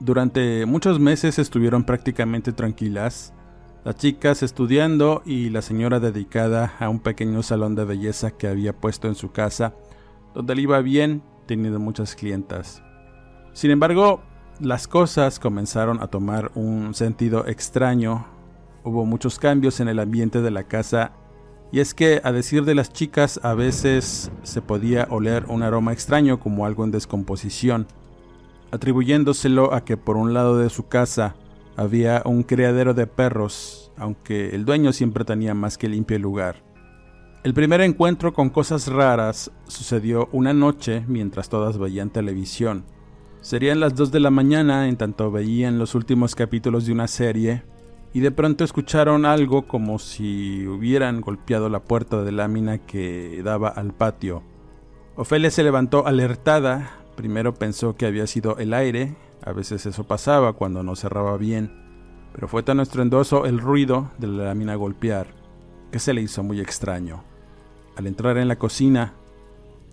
Durante 0.00 0.64
muchos 0.66 1.00
meses 1.00 1.38
estuvieron 1.38 1.84
prácticamente 1.84 2.52
tranquilas, 2.52 3.32
las 3.84 3.96
chicas 3.96 4.42
estudiando 4.42 5.22
y 5.24 5.50
la 5.50 5.62
señora 5.62 6.00
dedicada 6.00 6.74
a 6.78 6.88
un 6.88 7.00
pequeño 7.00 7.42
salón 7.42 7.74
de 7.74 7.84
belleza 7.84 8.30
que 8.30 8.46
había 8.46 8.74
puesto 8.74 9.08
en 9.08 9.14
su 9.14 9.32
casa, 9.32 9.74
donde 10.34 10.54
le 10.54 10.62
iba 10.62 10.80
bien 10.80 11.22
teniendo 11.46 11.80
muchas 11.80 12.14
clientas. 12.14 12.82
Sin 13.54 13.70
embargo, 13.70 14.22
las 14.60 14.88
cosas 14.88 15.38
comenzaron 15.38 16.02
a 16.02 16.08
tomar 16.08 16.50
un 16.54 16.94
sentido 16.94 17.46
extraño. 17.46 18.26
Hubo 18.82 19.04
muchos 19.04 19.38
cambios 19.38 19.80
en 19.80 19.88
el 19.88 19.98
ambiente 19.98 20.40
de 20.40 20.50
la 20.50 20.64
casa 20.64 21.12
Y 21.70 21.80
es 21.80 21.92
que, 21.92 22.22
a 22.24 22.32
decir 22.32 22.64
de 22.64 22.74
las 22.74 22.94
chicas, 22.94 23.38
a 23.42 23.52
veces 23.52 24.32
se 24.42 24.62
podía 24.62 25.06
oler 25.10 25.44
un 25.48 25.62
aroma 25.62 25.92
extraño 25.92 26.40
como 26.40 26.64
algo 26.64 26.82
en 26.82 26.90
descomposición, 26.90 27.86
atribuyéndoselo 28.70 29.74
a 29.74 29.84
que 29.84 29.98
por 29.98 30.16
un 30.16 30.32
lado 30.32 30.56
de 30.56 30.70
su 30.70 30.88
casa 30.88 31.34
había 31.76 32.22
un 32.24 32.42
criadero 32.42 32.94
de 32.94 33.06
perros, 33.06 33.92
aunque 33.98 34.54
el 34.54 34.64
dueño 34.64 34.94
siempre 34.94 35.26
tenía 35.26 35.52
más 35.52 35.76
que 35.76 35.90
limpio 35.90 36.16
el 36.16 36.22
lugar. 36.22 36.64
El 37.44 37.52
primer 37.52 37.82
encuentro 37.82 38.32
con 38.32 38.48
cosas 38.48 38.88
raras 38.88 39.50
sucedió 39.66 40.30
una 40.32 40.54
noche 40.54 41.04
mientras 41.06 41.50
todas 41.50 41.76
veían 41.76 42.08
televisión. 42.08 42.84
Serían 43.48 43.80
las 43.80 43.94
2 43.94 44.12
de 44.12 44.20
la 44.20 44.28
mañana 44.30 44.88
en 44.88 44.98
tanto 44.98 45.30
veían 45.30 45.78
los 45.78 45.94
últimos 45.94 46.34
capítulos 46.34 46.84
de 46.84 46.92
una 46.92 47.08
serie 47.08 47.62
y 48.12 48.20
de 48.20 48.30
pronto 48.30 48.62
escucharon 48.62 49.24
algo 49.24 49.66
como 49.66 49.98
si 49.98 50.66
hubieran 50.66 51.22
golpeado 51.22 51.70
la 51.70 51.80
puerta 51.80 52.22
de 52.22 52.30
lámina 52.30 52.76
que 52.76 53.40
daba 53.42 53.68
al 53.70 53.94
patio. 53.94 54.42
Ofelia 55.16 55.50
se 55.50 55.62
levantó 55.62 56.06
alertada, 56.06 56.90
primero 57.16 57.54
pensó 57.54 57.96
que 57.96 58.04
había 58.04 58.26
sido 58.26 58.58
el 58.58 58.74
aire, 58.74 59.16
a 59.42 59.52
veces 59.52 59.86
eso 59.86 60.04
pasaba 60.04 60.52
cuando 60.52 60.82
no 60.82 60.94
cerraba 60.94 61.38
bien, 61.38 61.72
pero 62.34 62.48
fue 62.48 62.62
tan 62.62 62.80
estruendoso 62.80 63.46
el 63.46 63.60
ruido 63.60 64.10
de 64.18 64.26
la 64.26 64.44
lámina 64.44 64.74
golpear 64.74 65.28
que 65.90 66.00
se 66.00 66.12
le 66.12 66.20
hizo 66.20 66.42
muy 66.42 66.60
extraño. 66.60 67.24
Al 67.96 68.06
entrar 68.06 68.36
en 68.36 68.48
la 68.48 68.58
cocina, 68.58 69.14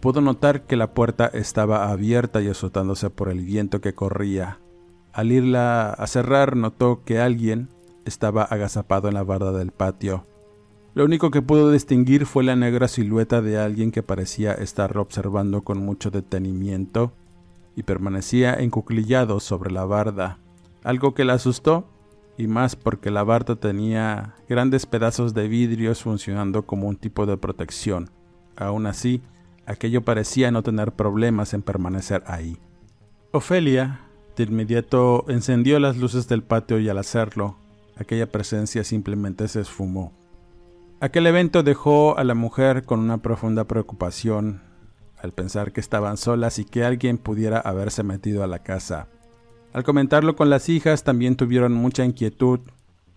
pudo 0.05 0.21
notar 0.21 0.67
que 0.67 0.75
la 0.75 0.93
puerta 0.93 1.25
estaba 1.33 1.89
abierta 1.89 2.39
y 2.39 2.47
azotándose 2.47 3.09
por 3.09 3.27
el 3.27 3.43
viento 3.43 3.81
que 3.81 3.95
corría. 3.95 4.59
Al 5.13 5.31
irla 5.31 5.89
a 5.89 6.05
cerrar, 6.05 6.55
notó 6.55 7.01
que 7.03 7.19
alguien 7.19 7.69
estaba 8.05 8.43
agazapado 8.43 9.07
en 9.07 9.15
la 9.15 9.23
barda 9.23 9.51
del 9.51 9.71
patio. 9.71 10.23
Lo 10.93 11.05
único 11.05 11.31
que 11.31 11.41
pudo 11.41 11.71
distinguir 11.71 12.27
fue 12.27 12.43
la 12.43 12.55
negra 12.55 12.87
silueta 12.87 13.41
de 13.41 13.57
alguien 13.57 13.91
que 13.91 14.03
parecía 14.03 14.53
estarlo 14.53 15.01
observando 15.01 15.63
con 15.63 15.79
mucho 15.79 16.11
detenimiento 16.11 17.11
y 17.75 17.81
permanecía 17.81 18.53
encuclillado 18.53 19.39
sobre 19.39 19.71
la 19.71 19.85
barda, 19.85 20.37
algo 20.83 21.15
que 21.15 21.25
la 21.25 21.33
asustó, 21.33 21.89
y 22.37 22.45
más 22.45 22.75
porque 22.75 23.09
la 23.09 23.23
barda 23.23 23.55
tenía 23.55 24.35
grandes 24.47 24.85
pedazos 24.85 25.33
de 25.33 25.47
vidrios 25.47 26.03
funcionando 26.03 26.67
como 26.67 26.87
un 26.87 26.95
tipo 26.95 27.25
de 27.25 27.37
protección. 27.37 28.11
Aún 28.55 28.85
así, 28.85 29.23
aquello 29.65 30.03
parecía 30.03 30.51
no 30.51 30.63
tener 30.63 30.91
problemas 30.93 31.53
en 31.53 31.61
permanecer 31.61 32.23
ahí. 32.27 32.57
Ofelia, 33.31 34.01
de 34.35 34.43
inmediato, 34.43 35.25
encendió 35.27 35.79
las 35.79 35.97
luces 35.97 36.27
del 36.27 36.43
patio 36.43 36.79
y 36.79 36.89
al 36.89 36.97
hacerlo, 36.97 37.57
aquella 37.97 38.31
presencia 38.31 38.83
simplemente 38.83 39.47
se 39.47 39.61
esfumó. 39.61 40.13
Aquel 40.99 41.27
evento 41.27 41.63
dejó 41.63 42.17
a 42.17 42.23
la 42.23 42.35
mujer 42.35 42.83
con 42.83 42.99
una 42.99 43.17
profunda 43.17 43.65
preocupación 43.65 44.61
al 45.17 45.33
pensar 45.33 45.71
que 45.71 45.81
estaban 45.81 46.17
solas 46.17 46.59
y 46.59 46.65
que 46.65 46.85
alguien 46.85 47.17
pudiera 47.17 47.59
haberse 47.59 48.03
metido 48.03 48.43
a 48.43 48.47
la 48.47 48.59
casa. 48.59 49.07
Al 49.73 49.83
comentarlo 49.83 50.35
con 50.35 50.49
las 50.49 50.69
hijas 50.69 51.03
también 51.03 51.35
tuvieron 51.35 51.73
mucha 51.73 52.05
inquietud 52.05 52.59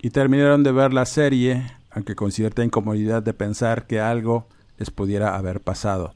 y 0.00 0.10
terminaron 0.10 0.62
de 0.64 0.72
ver 0.72 0.92
la 0.92 1.06
serie, 1.06 1.66
aunque 1.90 2.16
con 2.16 2.32
cierta 2.32 2.64
incomodidad 2.64 3.22
de 3.22 3.34
pensar 3.34 3.86
que 3.86 4.00
algo 4.00 4.48
les 4.76 4.90
pudiera 4.90 5.36
haber 5.36 5.60
pasado. 5.60 6.14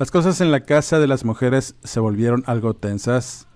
Las 0.00 0.10
cosas 0.10 0.40
en 0.40 0.50
la 0.50 0.60
casa 0.60 0.98
de 0.98 1.06
las 1.06 1.26
mujeres 1.26 1.76
se 1.84 2.00
volvieron 2.00 2.42
algo 2.46 2.72
tensas 2.72 3.46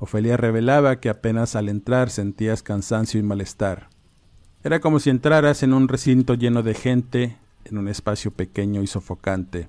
Ofelia 0.00 0.36
revelaba 0.36 0.98
que 0.98 1.08
apenas 1.08 1.54
al 1.54 1.68
entrar 1.68 2.10
sentías 2.10 2.64
cansancio 2.64 3.20
y 3.20 3.22
malestar. 3.22 3.88
Era 4.64 4.80
como 4.80 4.98
si 4.98 5.10
entraras 5.10 5.62
en 5.62 5.72
un 5.72 5.86
recinto 5.86 6.34
lleno 6.34 6.64
de 6.64 6.74
gente, 6.74 7.38
en 7.64 7.78
un 7.78 7.86
espacio 7.86 8.32
pequeño 8.32 8.82
y 8.82 8.88
sofocante. 8.88 9.68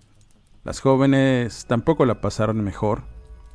Las 0.63 0.79
jóvenes 0.79 1.67
tampoco 1.67 2.03
la 2.03 2.19
pasaron 2.19 2.63
mejor, 2.63 3.03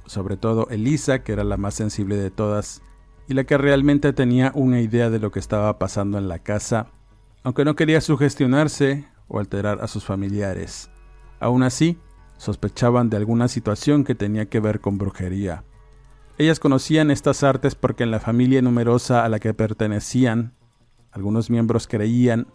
sobre 0.07 0.37
todo 0.37 0.69
Elisa, 0.71 1.25
que 1.25 1.33
era 1.33 1.43
la 1.43 1.57
más 1.57 1.75
sensible 1.75 2.15
de 2.15 2.31
todas, 2.31 2.81
y 3.27 3.35
la 3.35 3.43
que 3.43 3.59
realmente 3.59 4.13
tenía 4.13 4.53
una 4.55 4.81
idea 4.81 5.11
de 5.11 5.19
lo 5.19 5.33
que 5.33 5.41
estaba 5.41 5.81
pasando 5.81 6.17
en 6.17 6.29
la 6.29 6.39
casa, 6.39 6.93
aunque 7.43 7.65
no 7.65 7.75
quería 7.75 8.01
sugestionarse 8.01 9.09
o 9.27 9.41
alterar 9.41 9.81
a 9.83 9.89
sus 9.89 10.05
familiares. 10.05 10.93
Aún 11.41 11.65
así, 11.65 11.99
sospechaban 12.39 13.11
de 13.11 13.19
alguna 13.19 13.49
situación 13.49 14.05
que 14.05 14.15
tenía 14.15 14.47
que 14.47 14.61
ver 14.61 14.81
con 14.81 14.97
brujería. 14.97 15.65
Ellas 16.39 16.61
conocían 16.61 17.11
estas 17.11 17.43
artes 17.43 17.75
porque 17.75 18.05
en 18.05 18.11
la 18.11 18.21
familia 18.21 18.63
numerosa 18.63 19.25
a 19.25 19.29
la 19.29 19.41
que 19.41 19.53
pertenecían, 19.53 20.55
algunos 21.11 21.51
miembros 21.51 21.87
creían 21.87 22.47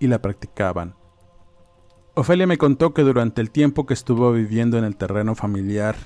y 0.00 0.06
la 0.06 0.22
practicaban. 0.22 0.94
Ofelia 2.14 2.46
me 2.46 2.58
contó 2.58 2.94
que 2.94 3.02
durante 3.02 3.40
el 3.40 3.50
tiempo 3.50 3.84
que 3.84 3.94
estuvo 3.94 4.32
viviendo 4.32 4.78
en 4.78 4.84
el 4.84 4.96
terreno 4.96 5.34
familiar, 5.34 5.96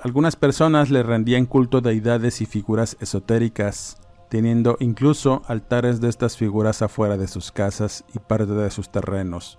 algunas 0.00 0.34
personas 0.34 0.90
le 0.90 1.02
rendían 1.02 1.46
culto 1.46 1.80
deidades 1.80 2.40
y 2.40 2.46
figuras 2.46 2.96
esotéricas, 3.00 3.98
teniendo 4.28 4.76
incluso 4.80 5.42
altares 5.46 6.00
de 6.00 6.08
estas 6.08 6.36
figuras 6.36 6.82
afuera 6.82 7.16
de 7.16 7.28
sus 7.28 7.52
casas 7.52 8.04
y 8.14 8.18
parte 8.18 8.52
de 8.52 8.70
sus 8.70 8.90
terrenos. 8.90 9.58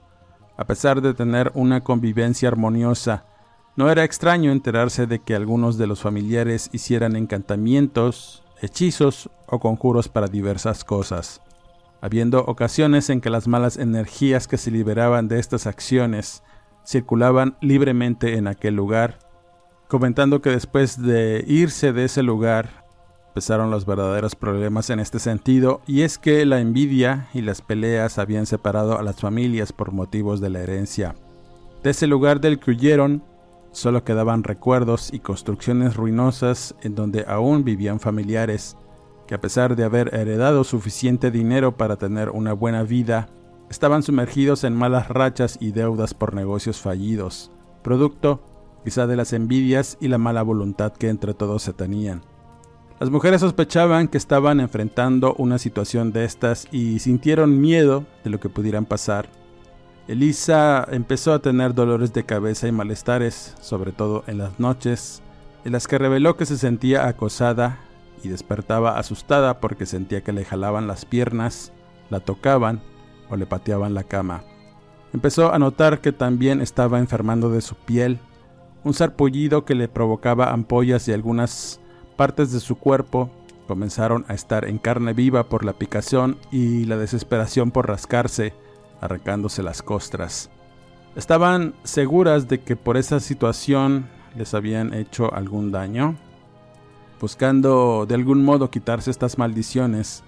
A 0.55 0.65
pesar 0.65 1.01
de 1.01 1.13
tener 1.13 1.51
una 1.55 1.83
convivencia 1.83 2.47
armoniosa, 2.47 3.25
no 3.75 3.89
era 3.89 4.03
extraño 4.03 4.51
enterarse 4.51 5.07
de 5.07 5.19
que 5.19 5.33
algunos 5.35 5.77
de 5.79 5.87
los 5.87 6.01
familiares 6.01 6.69
hicieran 6.73 7.15
encantamientos, 7.15 8.43
hechizos 8.61 9.31
o 9.47 9.59
conjuros 9.59 10.09
para 10.09 10.27
diversas 10.27 10.83
cosas, 10.83 11.41
habiendo 12.01 12.45
ocasiones 12.45 13.09
en 13.09 13.19
que 13.19 13.31
las 13.31 13.47
malas 13.47 13.77
energías 13.77 14.47
que 14.47 14.57
se 14.57 14.69
liberaban 14.69 15.27
de 15.27 15.39
estas 15.39 15.65
acciones 15.65 16.43
circulaban 16.85 17.57
libremente 17.61 18.37
en 18.37 18.47
aquel 18.47 18.75
lugar, 18.75 19.17
comentando 19.87 20.41
que 20.41 20.51
después 20.51 21.01
de 21.01 21.43
irse 21.47 21.93
de 21.93 22.05
ese 22.05 22.21
lugar 22.21 22.82
empezaron 23.33 23.71
los 23.71 23.85
verdaderos 23.85 24.35
problemas 24.35 24.89
en 24.91 24.99
este 24.99 25.19
sentido, 25.19 25.81
y 25.87 26.01
es 26.03 26.17
que 26.17 26.45
la 26.45 26.59
envidia 26.59 27.29
y 27.33 27.41
las 27.41 27.61
peleas 27.61 28.19
habían 28.19 28.45
separado 28.45 28.97
a 28.97 29.03
las 29.03 29.19
familias 29.19 29.73
por 29.73 29.91
motivos 29.91 30.39
de 30.39 30.51
la 30.51 30.59
herencia. 30.59 31.15
De 31.81 31.89
ese 31.89 32.07
lugar 32.07 32.39
del 32.39 32.59
que 32.59 32.71
huyeron, 32.71 33.23
Solo 33.73 34.03
quedaban 34.03 34.43
recuerdos 34.43 35.11
y 35.11 35.19
construcciones 35.19 35.95
ruinosas 35.95 36.75
en 36.83 36.93
donde 36.93 37.25
aún 37.27 37.63
vivían 37.63 37.99
familiares 37.99 38.77
que 39.27 39.33
a 39.33 39.41
pesar 39.41 39.75
de 39.75 39.83
haber 39.83 40.13
heredado 40.13 40.63
suficiente 40.63 41.31
dinero 41.31 41.75
para 41.75 41.95
tener 41.95 42.29
una 42.29 42.53
buena 42.53 42.83
vida, 42.83 43.29
estaban 43.71 44.03
sumergidos 44.03 44.63
en 44.63 44.75
malas 44.75 45.09
rachas 45.09 45.57
y 45.59 45.71
deudas 45.71 46.13
por 46.13 46.35
negocios 46.35 46.81
fallidos, 46.81 47.51
producto 47.81 48.43
quizá 48.83 49.07
de 49.07 49.15
las 49.15 49.33
envidias 49.33 49.97
y 49.99 50.07
la 50.07 50.19
mala 50.19 50.43
voluntad 50.43 50.93
que 50.93 51.09
entre 51.09 51.33
todos 51.33 51.63
se 51.63 51.73
tenían. 51.73 52.21
Las 53.03 53.11
mujeres 53.11 53.41
sospechaban 53.41 54.07
que 54.07 54.17
estaban 54.17 54.61
enfrentando 54.61 55.35
una 55.37 55.57
situación 55.57 56.13
de 56.13 56.23
estas 56.23 56.69
y 56.71 56.99
sintieron 56.99 57.59
miedo 57.59 58.05
de 58.23 58.29
lo 58.29 58.39
que 58.39 58.47
pudieran 58.47 58.85
pasar 58.85 59.27
Elisa 60.07 60.87
empezó 60.89 61.33
a 61.33 61.39
tener 61.39 61.73
dolores 61.73 62.13
de 62.13 62.25
cabeza 62.25 62.65
y 62.69 62.71
malestares, 62.71 63.57
sobre 63.59 63.91
todo 63.91 64.23
en 64.27 64.37
las 64.37 64.57
noches, 64.57 65.21
en 65.65 65.73
las 65.73 65.85
que 65.85 65.97
reveló 65.97 66.37
que 66.37 66.45
se 66.45 66.57
sentía 66.57 67.05
acosada 67.05 67.77
y 68.23 68.29
despertaba 68.29 68.97
asustada 68.97 69.59
porque 69.59 69.85
sentía 69.85 70.21
que 70.21 70.31
le 70.31 70.45
jalaban 70.45 70.87
las 70.87 71.03
piernas, 71.03 71.73
la 72.09 72.21
tocaban 72.21 72.81
o 73.29 73.35
le 73.35 73.45
pateaban 73.45 73.93
la 73.93 74.03
cama. 74.03 74.45
Empezó 75.11 75.53
a 75.53 75.59
notar 75.59 75.99
que 75.99 76.13
también 76.13 76.61
estaba 76.61 76.99
enfermando 76.99 77.49
de 77.49 77.59
su 77.59 77.75
piel, 77.75 78.19
un 78.85 78.93
sarpullido 78.93 79.65
que 79.65 79.75
le 79.75 79.89
provocaba 79.89 80.53
ampollas 80.53 81.05
y 81.09 81.11
algunas 81.11 81.81
partes 82.23 82.53
de 82.53 82.61
su 82.61 82.77
cuerpo 82.77 83.29
comenzaron 83.67 84.23
a 84.29 84.33
estar 84.33 84.63
en 84.63 84.77
carne 84.77 85.11
viva 85.11 85.49
por 85.49 85.65
la 85.65 85.73
picazón 85.73 86.37
y 86.53 86.85
la 86.85 86.95
desesperación 86.95 87.69
por 87.69 87.89
rascarse 87.89 88.53
arrancándose 89.01 89.61
las 89.61 89.81
costras. 89.81 90.49
Estaban 91.17 91.73
seguras 91.83 92.47
de 92.47 92.61
que 92.61 92.77
por 92.77 92.95
esa 92.95 93.19
situación 93.19 94.07
les 94.37 94.53
habían 94.53 94.93
hecho 94.93 95.33
algún 95.33 95.73
daño. 95.73 96.15
Buscando 97.19 98.05
de 98.07 98.15
algún 98.15 98.41
modo 98.45 98.71
quitarse 98.71 99.11
estas 99.11 99.37
maldiciones, 99.37 100.23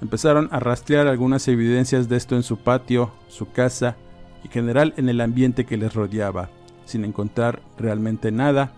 empezaron 0.00 0.48
a 0.50 0.60
rastrear 0.60 1.08
algunas 1.08 1.46
evidencias 1.46 2.08
de 2.08 2.16
esto 2.16 2.36
en 2.36 2.42
su 2.42 2.56
patio, 2.56 3.10
su 3.28 3.52
casa 3.52 3.96
y 4.42 4.48
general 4.48 4.94
en 4.96 5.10
el 5.10 5.20
ambiente 5.20 5.66
que 5.66 5.76
les 5.76 5.92
rodeaba, 5.92 6.48
sin 6.86 7.04
encontrar 7.04 7.60
realmente 7.76 8.32
nada 8.32 8.72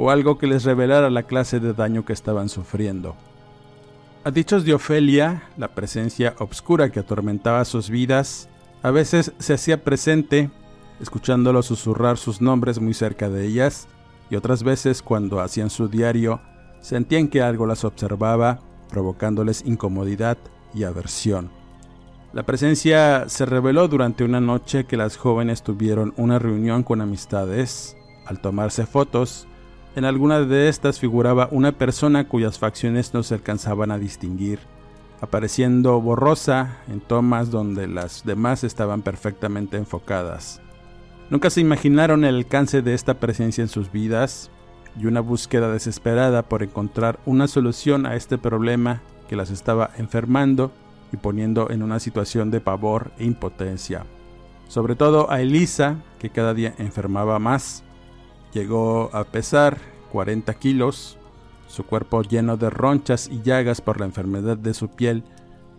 o 0.00 0.10
algo 0.10 0.38
que 0.38 0.46
les 0.46 0.64
revelara 0.64 1.10
la 1.10 1.24
clase 1.24 1.60
de 1.60 1.74
daño 1.74 2.06
que 2.06 2.14
estaban 2.14 2.48
sufriendo. 2.48 3.16
A 4.24 4.30
dichos 4.30 4.64
de 4.64 4.72
Ofelia, 4.72 5.42
la 5.58 5.68
presencia 5.68 6.34
obscura 6.38 6.90
que 6.90 7.00
atormentaba 7.00 7.64
sus 7.66 7.90
vidas 7.90 8.48
a 8.82 8.90
veces 8.90 9.32
se 9.38 9.52
hacía 9.52 9.84
presente, 9.84 10.50
escuchándolo 11.00 11.62
susurrar 11.62 12.16
sus 12.16 12.40
nombres 12.40 12.80
muy 12.80 12.94
cerca 12.94 13.28
de 13.28 13.46
ellas, 13.46 13.88
y 14.30 14.36
otras 14.36 14.62
veces 14.62 15.02
cuando 15.02 15.40
hacían 15.40 15.68
su 15.68 15.88
diario, 15.88 16.40
sentían 16.80 17.28
que 17.28 17.42
algo 17.42 17.66
las 17.66 17.84
observaba, 17.84 18.60
provocándoles 18.88 19.62
incomodidad 19.66 20.38
y 20.72 20.84
aversión. 20.84 21.50
La 22.32 22.44
presencia 22.44 23.28
se 23.28 23.44
reveló 23.44 23.86
durante 23.88 24.24
una 24.24 24.40
noche 24.40 24.84
que 24.84 24.96
las 24.96 25.18
jóvenes 25.18 25.62
tuvieron 25.62 26.14
una 26.16 26.38
reunión 26.38 26.84
con 26.84 27.02
amistades. 27.02 27.96
Al 28.24 28.40
tomarse 28.40 28.86
fotos, 28.86 29.48
en 29.96 30.04
alguna 30.04 30.40
de 30.40 30.68
estas 30.68 31.00
figuraba 31.00 31.48
una 31.50 31.72
persona 31.72 32.28
cuyas 32.28 32.58
facciones 32.58 33.12
no 33.12 33.22
se 33.22 33.34
alcanzaban 33.34 33.90
a 33.90 33.98
distinguir, 33.98 34.60
apareciendo 35.20 36.00
borrosa 36.00 36.78
en 36.88 37.00
tomas 37.00 37.50
donde 37.50 37.88
las 37.88 38.24
demás 38.24 38.64
estaban 38.64 39.02
perfectamente 39.02 39.76
enfocadas. 39.76 40.60
Nunca 41.28 41.50
se 41.50 41.60
imaginaron 41.60 42.24
el 42.24 42.36
alcance 42.36 42.82
de 42.82 42.94
esta 42.94 43.14
presencia 43.14 43.62
en 43.62 43.68
sus 43.68 43.92
vidas 43.92 44.50
y 44.98 45.06
una 45.06 45.20
búsqueda 45.20 45.70
desesperada 45.70 46.42
por 46.42 46.62
encontrar 46.62 47.20
una 47.26 47.46
solución 47.46 48.06
a 48.06 48.16
este 48.16 48.38
problema 48.38 49.02
que 49.28 49.36
las 49.36 49.50
estaba 49.50 49.90
enfermando 49.96 50.72
y 51.12 51.16
poniendo 51.16 51.70
en 51.70 51.82
una 51.82 52.00
situación 52.00 52.50
de 52.50 52.60
pavor 52.60 53.12
e 53.18 53.24
impotencia. 53.24 54.04
Sobre 54.68 54.94
todo 54.94 55.30
a 55.30 55.40
Elisa, 55.40 55.96
que 56.18 56.30
cada 56.30 56.54
día 56.54 56.74
enfermaba 56.78 57.38
más. 57.38 57.84
Llegó 58.52 59.10
a 59.12 59.24
pesar 59.24 59.78
40 60.12 60.52
kilos, 60.54 61.18
su 61.68 61.84
cuerpo 61.84 62.22
lleno 62.22 62.56
de 62.56 62.70
ronchas 62.70 63.28
y 63.30 63.42
llagas 63.42 63.80
por 63.80 64.00
la 64.00 64.06
enfermedad 64.06 64.56
de 64.56 64.74
su 64.74 64.88
piel 64.88 65.22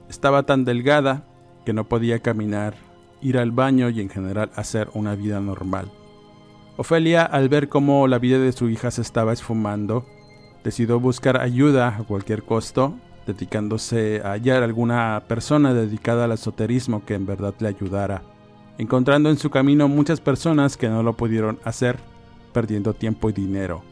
estaba 0.09 0.43
tan 0.43 0.65
delgada 0.65 1.25
que 1.65 1.73
no 1.73 1.87
podía 1.87 2.19
caminar, 2.19 2.75
ir 3.21 3.37
al 3.37 3.51
baño 3.51 3.89
y 3.89 4.01
en 4.01 4.09
general 4.09 4.51
hacer 4.55 4.89
una 4.93 5.15
vida 5.15 5.39
normal. 5.39 5.91
Ofelia, 6.77 7.23
al 7.23 7.49
ver 7.49 7.69
cómo 7.69 8.07
la 8.07 8.19
vida 8.19 8.39
de 8.39 8.51
su 8.51 8.69
hija 8.69 8.91
se 8.91 9.01
estaba 9.01 9.33
esfumando, 9.33 10.05
decidió 10.63 10.99
buscar 10.99 11.39
ayuda 11.39 11.95
a 11.97 12.03
cualquier 12.03 12.43
costo 12.43 12.93
dedicándose 13.25 14.21
a 14.23 14.31
hallar 14.31 14.63
alguna 14.63 15.23
persona 15.27 15.73
dedicada 15.73 16.25
al 16.25 16.31
esoterismo 16.31 17.05
que 17.05 17.13
en 17.13 17.25
verdad 17.25 17.53
le 17.59 17.67
ayudara, 17.67 18.23
encontrando 18.77 19.29
en 19.29 19.37
su 19.37 19.49
camino 19.49 19.87
muchas 19.87 20.19
personas 20.19 20.75
que 20.75 20.89
no 20.89 21.03
lo 21.03 21.15
pudieron 21.15 21.59
hacer, 21.63 21.99
perdiendo 22.51 22.93
tiempo 22.93 23.29
y 23.29 23.33
dinero. 23.33 23.83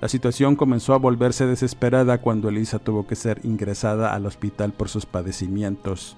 La 0.00 0.08
situación 0.08 0.54
comenzó 0.54 0.94
a 0.94 0.98
volverse 0.98 1.46
desesperada 1.46 2.18
cuando 2.18 2.48
Elisa 2.48 2.78
tuvo 2.78 3.06
que 3.06 3.16
ser 3.16 3.40
ingresada 3.44 4.14
al 4.14 4.26
hospital 4.26 4.72
por 4.72 4.88
sus 4.88 5.06
padecimientos. 5.06 6.16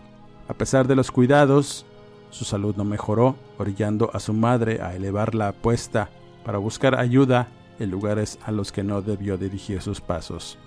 A 0.49 0.55
pesar 0.55 0.87
de 0.87 0.97
los 0.97 1.11
cuidados, 1.11 1.87
su 2.31 2.45
salud 2.45 2.77
no 2.77 2.85
mejoró, 2.85 3.37
orillando 3.59 4.11
a 4.13 4.21
su 4.21 4.35
madre 4.35 4.83
a 4.83 4.95
elevar 4.95 5.35
la 5.35 5.49
apuesta 5.49 6.11
para 6.45 6.59
buscar 6.59 6.99
ayuda 6.99 7.49
en 7.79 7.91
lugares 7.91 8.39
a 8.45 8.53
los 8.53 8.71
que 8.71 8.85
no 8.85 9.01
debió 9.01 9.39
dirigir 9.39 9.81
sus 9.81 10.01
pasos. 10.01 10.59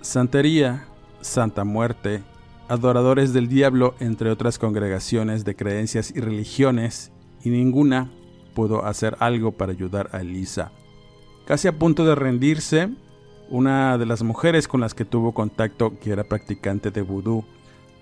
Santería 0.00 0.86
Santa 1.20 1.64
Muerte, 1.64 2.22
adoradores 2.68 3.32
del 3.32 3.48
diablo, 3.48 3.94
entre 4.00 4.30
otras 4.30 4.58
congregaciones 4.58 5.44
de 5.44 5.56
creencias 5.56 6.12
y 6.14 6.20
religiones, 6.20 7.12
y 7.42 7.50
ninguna 7.50 8.10
pudo 8.58 8.84
hacer 8.84 9.16
algo 9.20 9.52
para 9.52 9.70
ayudar 9.70 10.10
a 10.10 10.20
Elisa. 10.20 10.72
Casi 11.46 11.68
a 11.68 11.78
punto 11.78 12.04
de 12.04 12.16
rendirse, 12.16 12.88
una 13.50 13.96
de 13.98 14.04
las 14.04 14.24
mujeres 14.24 14.66
con 14.66 14.80
las 14.80 14.94
que 14.94 15.04
tuvo 15.04 15.32
contacto, 15.32 15.92
que 16.00 16.10
era 16.10 16.24
practicante 16.24 16.90
de 16.90 17.02
vudú, 17.02 17.44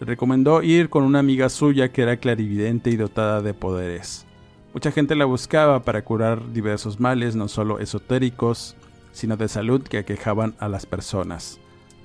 le 0.00 0.06
recomendó 0.06 0.62
ir 0.62 0.88
con 0.88 1.04
una 1.04 1.18
amiga 1.18 1.50
suya 1.50 1.92
que 1.92 2.00
era 2.00 2.16
clarividente 2.16 2.88
y 2.88 2.96
dotada 2.96 3.42
de 3.42 3.52
poderes. 3.52 4.24
Mucha 4.72 4.92
gente 4.92 5.14
la 5.14 5.26
buscaba 5.26 5.82
para 5.82 6.02
curar 6.02 6.54
diversos 6.54 7.00
males, 7.00 7.36
no 7.36 7.48
solo 7.48 7.78
esotéricos, 7.78 8.76
sino 9.12 9.36
de 9.36 9.48
salud 9.48 9.82
que 9.82 9.98
aquejaban 9.98 10.54
a 10.58 10.70
las 10.70 10.86
personas. 10.86 11.60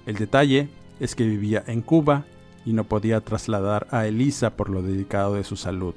El 0.05 0.15
detalle 0.15 0.67
es 0.99 1.15
que 1.15 1.23
vivía 1.23 1.63
en 1.67 1.81
Cuba 1.81 2.25
y 2.65 2.73
no 2.73 2.83
podía 2.83 3.21
trasladar 3.21 3.87
a 3.91 4.07
Elisa 4.07 4.57
por 4.57 4.69
lo 4.69 4.81
dedicado 4.81 5.35
de 5.35 5.45
su 5.45 5.55
salud, 5.55 5.95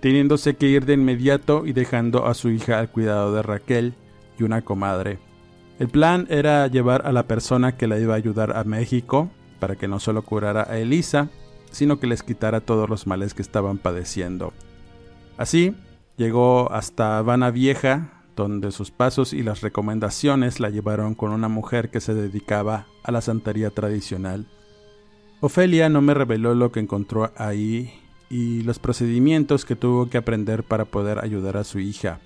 teniéndose 0.00 0.56
que 0.56 0.68
ir 0.68 0.84
de 0.84 0.94
inmediato 0.94 1.66
y 1.66 1.72
dejando 1.72 2.26
a 2.26 2.34
su 2.34 2.50
hija 2.50 2.78
al 2.78 2.90
cuidado 2.90 3.34
de 3.34 3.42
Raquel 3.42 3.94
y 4.38 4.42
una 4.44 4.62
comadre. 4.62 5.18
El 5.78 5.88
plan 5.88 6.26
era 6.30 6.66
llevar 6.68 7.06
a 7.06 7.12
la 7.12 7.26
persona 7.26 7.76
que 7.76 7.86
la 7.86 7.98
iba 7.98 8.14
a 8.14 8.16
ayudar 8.16 8.56
a 8.56 8.64
México 8.64 9.30
para 9.60 9.76
que 9.76 9.88
no 9.88 10.00
solo 10.00 10.22
curara 10.22 10.66
a 10.68 10.78
Elisa, 10.78 11.28
sino 11.70 11.98
que 11.98 12.06
les 12.06 12.22
quitara 12.22 12.60
todos 12.60 12.88
los 12.88 13.06
males 13.06 13.34
que 13.34 13.42
estaban 13.42 13.78
padeciendo. 13.78 14.52
Así, 15.36 15.74
llegó 16.16 16.72
hasta 16.72 17.18
Habana 17.18 17.50
Vieja, 17.50 18.22
donde 18.36 18.70
sus 18.70 18.90
pasos 18.90 19.32
y 19.32 19.42
las 19.42 19.60
recomendaciones 19.60 20.60
la 20.60 20.70
llevaron 20.70 21.14
con 21.14 21.32
una 21.32 21.48
mujer 21.48 21.90
que 21.90 22.00
se 22.00 22.14
dedicaba 22.14 22.86
a 23.02 23.12
la 23.12 23.20
santería 23.20 23.70
tradicional. 23.70 24.46
Ofelia 25.40 25.88
no 25.88 26.00
me 26.00 26.14
reveló 26.14 26.54
lo 26.54 26.72
que 26.72 26.80
encontró 26.80 27.32
ahí 27.36 27.92
y 28.28 28.62
los 28.62 28.78
procedimientos 28.78 29.64
que 29.64 29.76
tuvo 29.76 30.08
que 30.08 30.18
aprender 30.18 30.64
para 30.64 30.84
poder 30.84 31.18
ayudar 31.18 31.56
a 31.56 31.64
su 31.64 31.78
hija. 31.78 32.20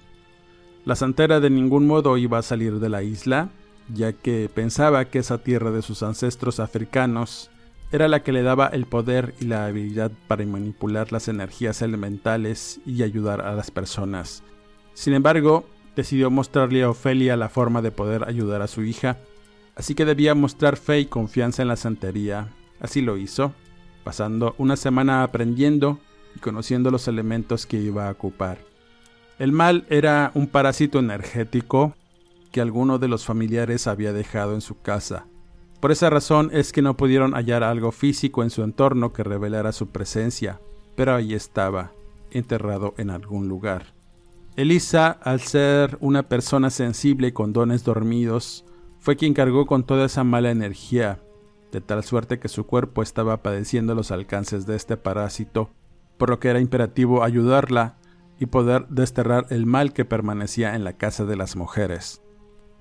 La 0.84 0.96
santera 0.96 1.40
de 1.40 1.50
ningún 1.50 1.86
modo 1.86 2.16
iba 2.16 2.38
a 2.38 2.42
salir 2.42 2.80
de 2.80 2.88
la 2.88 3.02
isla, 3.02 3.50
ya 3.92 4.12
que 4.12 4.50
pensaba 4.52 5.04
que 5.06 5.18
esa 5.18 5.38
tierra 5.38 5.70
de 5.70 5.82
sus 5.82 6.02
ancestros 6.02 6.60
africanos 6.60 7.50
era 7.92 8.08
la 8.08 8.22
que 8.22 8.32
le 8.32 8.42
daba 8.42 8.68
el 8.68 8.86
poder 8.86 9.34
y 9.40 9.46
la 9.46 9.66
habilidad 9.66 10.12
para 10.28 10.46
manipular 10.46 11.12
las 11.12 11.28
energías 11.28 11.82
elementales 11.82 12.80
y 12.86 13.02
ayudar 13.02 13.40
a 13.40 13.54
las 13.54 13.70
personas. 13.70 14.42
Sin 14.94 15.12
embargo, 15.12 15.66
decidió 15.96 16.30
mostrarle 16.30 16.82
a 16.82 16.90
Ofelia 16.90 17.36
la 17.36 17.48
forma 17.48 17.82
de 17.82 17.90
poder 17.90 18.28
ayudar 18.28 18.62
a 18.62 18.68
su 18.68 18.82
hija, 18.84 19.18
así 19.74 19.94
que 19.94 20.04
debía 20.04 20.34
mostrar 20.34 20.76
fe 20.76 21.00
y 21.00 21.06
confianza 21.06 21.62
en 21.62 21.68
la 21.68 21.76
santería. 21.76 22.52
Así 22.80 23.02
lo 23.02 23.16
hizo, 23.16 23.54
pasando 24.04 24.54
una 24.58 24.76
semana 24.76 25.22
aprendiendo 25.22 25.98
y 26.34 26.40
conociendo 26.40 26.90
los 26.90 27.08
elementos 27.08 27.66
que 27.66 27.78
iba 27.78 28.08
a 28.08 28.12
ocupar. 28.12 28.58
El 29.38 29.52
mal 29.52 29.86
era 29.88 30.32
un 30.34 30.46
parásito 30.46 30.98
energético 30.98 31.94
que 32.52 32.60
alguno 32.60 32.98
de 32.98 33.08
los 33.08 33.24
familiares 33.24 33.86
había 33.86 34.12
dejado 34.12 34.54
en 34.54 34.60
su 34.60 34.80
casa. 34.80 35.26
Por 35.80 35.92
esa 35.92 36.10
razón 36.10 36.50
es 36.52 36.72
que 36.72 36.82
no 36.82 36.96
pudieron 36.96 37.32
hallar 37.32 37.62
algo 37.62 37.90
físico 37.90 38.42
en 38.42 38.50
su 38.50 38.62
entorno 38.62 39.12
que 39.12 39.24
revelara 39.24 39.72
su 39.72 39.88
presencia, 39.88 40.60
pero 40.94 41.14
ahí 41.14 41.32
estaba, 41.32 41.92
enterrado 42.30 42.94
en 42.98 43.10
algún 43.10 43.48
lugar. 43.48 43.94
Elisa, 44.56 45.10
al 45.10 45.40
ser 45.40 45.96
una 46.00 46.24
persona 46.24 46.68
sensible 46.68 47.32
con 47.32 47.52
dones 47.52 47.82
dormidos, 47.82 48.64
fue 48.98 49.16
quien 49.16 49.32
cargó 49.32 49.64
con 49.64 49.84
toda 49.84 50.06
esa 50.06 50.22
mala 50.22 50.50
energía, 50.50 51.20
de 51.72 51.80
tal 51.80 52.02
suerte 52.04 52.38
que 52.38 52.48
su 52.48 52.66
cuerpo 52.66 53.02
estaba 53.02 53.42
padeciendo 53.42 53.94
los 53.94 54.10
alcances 54.10 54.66
de 54.66 54.76
este 54.76 54.96
parásito, 54.96 55.70
por 56.18 56.30
lo 56.30 56.40
que 56.40 56.48
era 56.48 56.60
imperativo 56.60 57.22
ayudarla 57.22 57.96
y 58.38 58.46
poder 58.46 58.86
desterrar 58.88 59.46
el 59.50 59.66
mal 59.66 59.92
que 59.92 60.04
permanecía 60.04 60.74
en 60.74 60.84
la 60.84 60.94
casa 60.94 61.24
de 61.24 61.36
las 61.36 61.56
mujeres. 61.56 62.22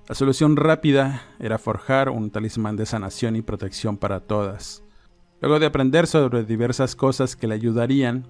La 0.08 0.14
solución 0.14 0.56
rápida 0.56 1.22
era 1.38 1.58
forjar 1.58 2.08
un 2.08 2.30
talismán 2.30 2.76
de 2.76 2.86
sanación 2.86 3.36
y 3.36 3.42
protección 3.42 3.96
para 3.96 4.20
todas. 4.20 4.82
Luego 5.40 5.60
de 5.60 5.66
aprender 5.66 6.06
sobre 6.06 6.44
diversas 6.44 6.96
cosas 6.96 7.36
que 7.36 7.46
le 7.46 7.54
ayudarían, 7.54 8.26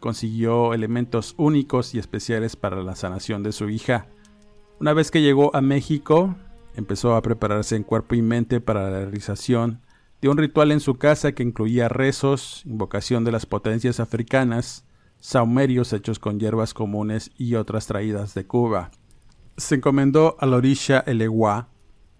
consiguió 0.00 0.74
elementos 0.74 1.34
únicos 1.36 1.94
y 1.94 1.98
especiales 1.98 2.56
para 2.56 2.82
la 2.82 2.94
sanación 2.94 3.42
de 3.42 3.52
su 3.52 3.68
hija. 3.68 4.06
Una 4.78 4.92
vez 4.92 5.10
que 5.10 5.22
llegó 5.22 5.54
a 5.56 5.60
México, 5.60 6.36
empezó 6.76 7.16
a 7.16 7.22
prepararse 7.22 7.76
en 7.76 7.82
cuerpo 7.82 8.14
y 8.14 8.22
mente 8.22 8.60
para 8.60 8.90
la 8.90 9.00
realización 9.00 9.80
de 10.24 10.30
un 10.30 10.38
ritual 10.38 10.72
en 10.72 10.80
su 10.80 10.94
casa 10.94 11.32
que 11.32 11.42
incluía 11.42 11.90
rezos, 11.90 12.62
invocación 12.64 13.24
de 13.24 13.30
las 13.30 13.44
potencias 13.44 14.00
africanas, 14.00 14.86
saumerios 15.20 15.92
hechos 15.92 16.18
con 16.18 16.40
hierbas 16.40 16.72
comunes 16.72 17.30
y 17.36 17.56
otras 17.56 17.86
traídas 17.86 18.32
de 18.32 18.46
Cuba. 18.46 18.90
Se 19.58 19.74
encomendó 19.74 20.38
a 20.40 20.46
la 20.46 20.56
orisha 20.56 21.00
Elegua, 21.06 21.68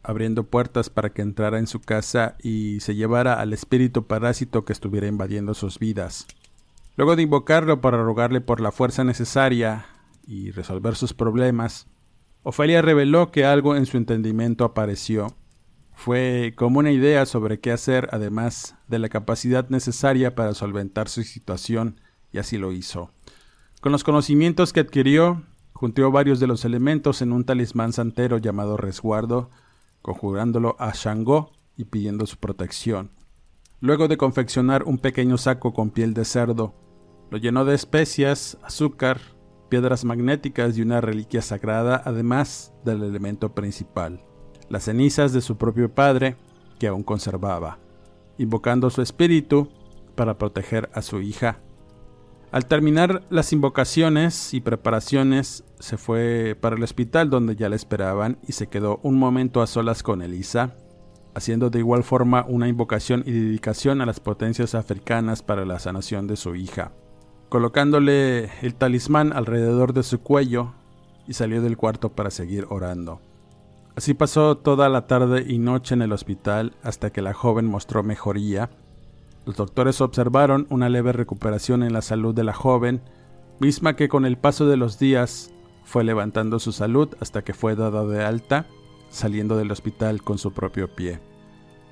abriendo 0.03 0.45
puertas 0.45 0.91
para 0.91 1.15
que 1.15 1.23
entrara 1.23 1.59
en 1.59 1.67
su 1.67 1.81
casa 1.81 2.37
y 2.43 2.81
se 2.81 2.95
llevara 2.95 3.41
al 3.41 3.55
espíritu 3.55 4.07
parásito 4.07 4.67
que 4.67 4.75
estuviera 4.75 5.07
invadiendo 5.07 5.55
sus 5.55 5.79
vidas. 5.79 6.27
Luego 6.97 7.17
de 7.17 7.23
invocarlo 7.23 7.81
para 7.81 8.05
rogarle 8.05 8.43
por 8.43 8.61
la 8.61 8.71
fuerza 8.71 9.03
necesaria 9.03 9.87
y 10.27 10.51
resolver 10.51 10.95
sus 10.95 11.15
problemas, 11.15 11.87
Ofelia 12.43 12.83
reveló 12.83 13.31
que 13.31 13.47
algo 13.47 13.77
en 13.77 13.87
su 13.87 13.97
entendimiento 13.97 14.67
apareció. 14.67 15.35
Fue 15.95 16.53
como 16.57 16.81
una 16.81 16.91
idea 16.91 17.25
sobre 17.25 17.61
qué 17.61 17.73
hacer, 17.73 18.09
además 18.13 18.77
de 18.89 18.99
la 18.99 19.09
capacidad 19.09 19.69
necesaria 19.69 20.35
para 20.35 20.55
solventar 20.55 21.09
su 21.09 21.23
situación, 21.23 22.01
y 22.33 22.39
así 22.39 22.59
lo 22.59 22.73
hizo. 22.73 23.11
Con 23.81 23.93
los 23.93 24.05
conocimientos 24.05 24.73
que 24.73 24.81
adquirió, 24.81 25.43
juntó 25.73 26.11
varios 26.11 26.41
de 26.41 26.47
los 26.47 26.65
elementos 26.65 27.23
en 27.23 27.33
un 27.33 27.45
talismán 27.45 27.93
santero 27.93 28.39
llamado 28.39 28.77
resguardo, 28.77 29.51
conjurándolo 30.03 30.77
a 30.79 30.93
Shango 30.95 31.53
y 31.77 31.85
pidiendo 31.85 32.27
su 32.27 32.37
protección. 32.39 33.11
Luego 33.81 34.09
de 34.09 34.17
confeccionar 34.17 34.85
un 34.85 34.99
pequeño 34.99 35.39
saco 35.39 35.75
con 35.75 35.91
piel 35.91 36.15
de 36.15 36.25
cerdo, 36.25 36.75
lo 37.31 37.39
llenó 37.39 37.65
de 37.65 37.75
especias, 37.75 38.59
azúcar, 38.63 39.21
piedras 39.69 40.05
magnéticas 40.05 40.77
y 40.77 40.83
una 40.83 41.01
reliquia 41.01 41.43
sagrada, 41.43 42.01
además 42.05 42.73
del 42.85 43.03
elemento 43.03 43.55
principal, 43.55 44.25
las 44.69 44.85
cenizas 44.85 45.33
de 45.33 45.41
su 45.41 45.57
propio 45.57 45.93
padre, 45.93 46.37
que 46.79 46.89
aún 46.89 47.03
conservaba, 47.03 47.79
invocando 48.39 48.91
su 48.91 49.03
espíritu 49.03 49.69
para 50.15 50.39
proteger 50.39 50.91
a 50.95 51.03
su 51.03 51.21
hija, 51.21 51.59
Al 52.55 52.67
terminar 52.67 53.25
las 53.31 53.53
invocaciones 53.53 54.55
y 54.55 54.61
preparaciones, 54.61 55.65
se 55.81 55.97
fue 55.97 56.57
para 56.61 56.77
el 56.77 56.85
hospital 56.85 57.29
donde 57.29 57.57
ya 57.57 57.69
le 57.69 57.75
esperaban 57.75 58.39
y 58.47 58.53
se 58.53 58.69
quedó 58.69 59.01
un 59.03 59.19
momento 59.19 59.61
a 59.61 59.67
solas 59.67 60.05
con 60.05 60.23
Elisa, 60.23 60.77
haciendo 61.35 61.69
de 61.69 61.81
igual 61.81 62.05
forma 62.05 62.45
una 62.47 62.69
invocación 62.69 63.25
y 63.27 63.33
dedicación 63.33 64.01
a 64.01 64.07
las 64.07 64.21
potencias 64.21 64.77
africanas 64.77 65.43
para 65.43 65.65
la 65.65 65.81
sanación 65.81 66.29
de 66.29 66.37
su 66.37 66.55
hija, 66.55 66.93
colocándole 67.49 68.51
el 68.63 68.77
talismán 68.77 69.33
alrededor 69.33 69.93
de 69.93 70.05
su 70.05 70.21
cuello 70.21 70.75
y 71.27 71.33
salió 71.33 71.61
del 71.61 71.77
cuarto 71.77 72.11
para 72.11 72.31
seguir 72.31 72.67
orando. 72.71 73.21
Así 73.97 74.15
pasó 74.15 74.57
toda 74.57 74.89
la 74.89 75.07
tarde 75.07 75.45
y 75.47 75.59
noche 75.59 75.95
en 75.95 76.03
el 76.03 76.13
hospital 76.13 76.75
hasta 76.83 77.11
que 77.11 77.23
la 77.23 77.33
joven 77.33 77.67
mostró 77.67 78.03
mejoría 78.03 78.71
los 79.47 79.57
doctores 79.57 80.01
observaron 80.01 80.67
una 80.71 80.89
leve 80.89 81.13
recuperación 81.13 81.83
en 81.83 81.93
la 81.93 82.01
salud 82.01 82.35
de 82.35 82.45
la 82.45 82.55
joven, 82.55 83.03
misma 83.61 83.95
que 83.95 84.09
con 84.09 84.25
el 84.25 84.39
paso 84.39 84.67
de 84.67 84.79
los 84.79 84.99
días 84.99 85.53
fue 85.85 86.03
levantando 86.03 86.59
su 86.59 86.73
salud 86.73 87.11
hasta 87.21 87.43
que 87.43 87.53
fue 87.53 87.77
dada 87.77 88.07
de 88.07 88.25
alta, 88.25 88.67
saliendo 89.11 89.57
del 89.57 89.71
hospital 89.71 90.23
con 90.23 90.39
su 90.39 90.53
propio 90.53 90.95
pie. 90.95 91.21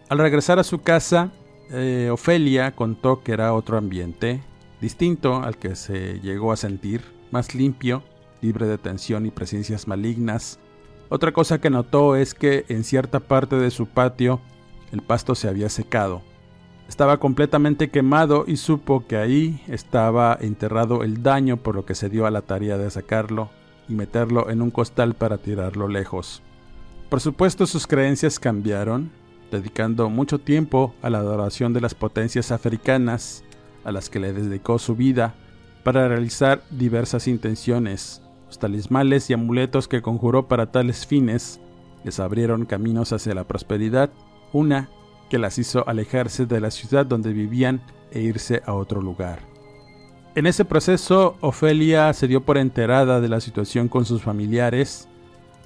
Al 0.09 0.19
regresar 0.19 0.59
a 0.59 0.65
su 0.65 0.81
casa, 0.81 1.31
eh, 1.71 2.09
Ofelia 2.11 2.75
contó 2.75 3.23
que 3.23 3.33
era 3.33 3.53
otro 3.53 3.77
ambiente, 3.77 4.43
distinto 4.81 5.43
al 5.43 5.59
que 5.59 5.77
se 5.77 6.21
llegó 6.21 6.53
a 6.53 6.57
sentir, 6.57 7.03
más 7.31 7.55
limpio, 7.55 8.03
libre 8.41 8.67
de 8.67 8.79
tensión 8.79 9.27
y 9.27 9.31
presencias 9.31 9.87
malignas. 9.87 10.59
Otra 11.13 11.33
cosa 11.33 11.61
que 11.61 11.69
notó 11.69 12.17
es 12.17 12.33
que 12.33 12.65
en 12.71 12.85
cierta 12.85 13.21
parte 13.21 13.57
de 13.57 13.71
su 13.71 13.85
patio 13.85 14.41
el 14.93 15.03
pasto 15.03 15.35
se 15.35 15.47
había 15.47 15.69
secado, 15.69 16.23
estaba 16.89 17.19
completamente 17.19 17.91
quemado 17.91 18.45
y 18.47 18.57
supo 18.57 19.07
que 19.07 19.19
ahí 19.19 19.63
estaba 19.69 20.39
enterrado 20.41 21.03
el 21.03 21.23
daño 21.23 21.59
por 21.59 21.75
lo 21.75 21.85
que 21.85 21.95
se 21.95 22.09
dio 22.09 22.25
a 22.25 22.31
la 22.31 22.41
tarea 22.41 22.79
de 22.79 22.91
sacarlo 22.91 23.51
y 23.91 23.93
meterlo 23.93 24.49
en 24.49 24.63
un 24.63 24.71
costal 24.71 25.13
para 25.13 25.37
tirarlo 25.37 25.87
lejos. 25.87 26.41
Por 27.11 27.21
supuesto 27.21 27.67
sus 27.67 27.87
creencias 27.87 28.39
cambiaron, 28.39 29.11
dedicando 29.51 30.09
mucho 30.09 30.39
tiempo 30.39 30.95
a 31.03 31.11
la 31.11 31.19
adoración 31.19 31.75
de 31.75 31.83
las 31.83 31.95
potencias 31.95 32.51
africanas, 32.51 33.45
a 33.85 33.93
las 33.93 34.09
que 34.09 34.19
le 34.19 34.33
dedicó 34.33 34.79
su 34.79 34.97
vida, 34.97 35.35
para 35.85 36.09
realizar 36.09 36.63
diversas 36.71 37.29
intenciones. 37.29 38.23
Los 38.53 38.59
talismales 38.59 39.31
y 39.31 39.33
amuletos 39.33 39.89
que 39.89 40.03
conjuró 40.03 40.47
para 40.47 40.71
tales 40.71 41.07
fines 41.07 41.59
les 42.05 42.21
abrieron 42.21 42.67
caminos 42.67 43.15
hacia 43.15 43.35
la 43.35 43.45
prosperidad, 43.45 44.11
una 44.53 44.91
que 45.31 45.39
las 45.39 45.57
hizo 45.57 45.89
alejarse 45.89 46.45
de 46.45 46.61
la 46.61 46.71
ciudad 46.71 47.07
donde 47.07 47.33
vivían 47.33 47.81
e 48.11 48.21
irse 48.21 48.61
a 48.67 48.75
otro 48.75 49.01
lugar. 49.01 49.39
En 50.35 50.47
ese 50.47 50.67
proceso, 50.67 51.39
Ofelia 51.41 52.13
se 52.13 52.29
dio 52.29 52.43
por 52.45 52.59
enterada 52.59 53.23
de 53.23 53.31
la 53.31 53.41
situación 53.41 53.89
con 53.89 54.05
sus 54.05 54.21
familiares, 54.21 55.09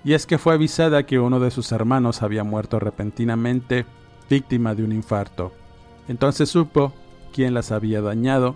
y 0.05 0.13
es 0.13 0.25
que 0.25 0.39
fue 0.39 0.55
avisada 0.55 1.07
que 1.07 1.19
uno 1.19 1.41
de 1.41 1.51
sus 1.51 1.73
hermanos 1.73 2.23
había 2.23 2.45
muerto 2.45 2.79
repentinamente, 2.79 3.85
víctima 4.31 4.77
de 4.77 4.85
un 4.85 4.93
infarto. 4.93 5.51
Entonces 6.07 6.51
supo 6.51 6.93
quién 7.33 7.53
las 7.53 7.73
había 7.73 8.01
dañado. 8.01 8.55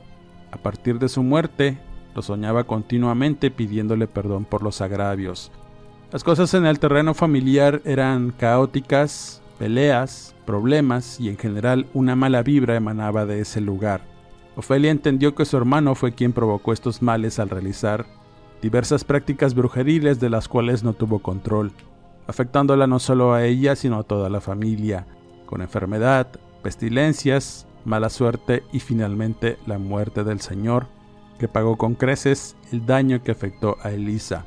A 0.52 0.58
partir 0.58 1.00
de 1.00 1.08
su 1.08 1.24
muerte, 1.24 1.80
lo 2.14 2.22
soñaba 2.22 2.64
continuamente 2.64 3.50
pidiéndole 3.50 4.06
perdón 4.06 4.44
por 4.44 4.62
los 4.62 4.80
agravios. 4.80 5.50
Las 6.12 6.24
cosas 6.24 6.52
en 6.54 6.66
el 6.66 6.78
terreno 6.78 7.14
familiar 7.14 7.80
eran 7.84 8.32
caóticas, 8.32 9.40
peleas, 9.58 10.34
problemas 10.44 11.20
y 11.20 11.28
en 11.28 11.36
general 11.36 11.86
una 11.94 12.16
mala 12.16 12.42
vibra 12.42 12.74
emanaba 12.74 13.26
de 13.26 13.40
ese 13.40 13.60
lugar. 13.60 14.00
Ofelia 14.56 14.90
entendió 14.90 15.34
que 15.34 15.44
su 15.44 15.56
hermano 15.56 15.94
fue 15.94 16.12
quien 16.12 16.32
provocó 16.32 16.72
estos 16.72 17.02
males 17.02 17.38
al 17.38 17.48
realizar 17.48 18.06
diversas 18.60 19.04
prácticas 19.04 19.54
brujeriles 19.54 20.20
de 20.20 20.30
las 20.30 20.48
cuales 20.48 20.82
no 20.82 20.92
tuvo 20.92 21.20
control, 21.20 21.72
afectándola 22.26 22.86
no 22.86 22.98
solo 22.98 23.32
a 23.32 23.44
ella 23.44 23.76
sino 23.76 23.98
a 23.98 24.02
toda 24.02 24.28
la 24.28 24.40
familia, 24.40 25.06
con 25.46 25.62
enfermedad, 25.62 26.28
pestilencias, 26.62 27.66
mala 27.84 28.10
suerte 28.10 28.62
y 28.72 28.80
finalmente 28.80 29.58
la 29.66 29.78
muerte 29.78 30.24
del 30.24 30.40
Señor, 30.40 30.88
que 31.40 31.48
pagó 31.48 31.76
con 31.76 31.94
creces 31.94 32.54
el 32.70 32.84
daño 32.84 33.22
que 33.22 33.32
afectó 33.32 33.78
a 33.82 33.90
Elisa. 33.90 34.44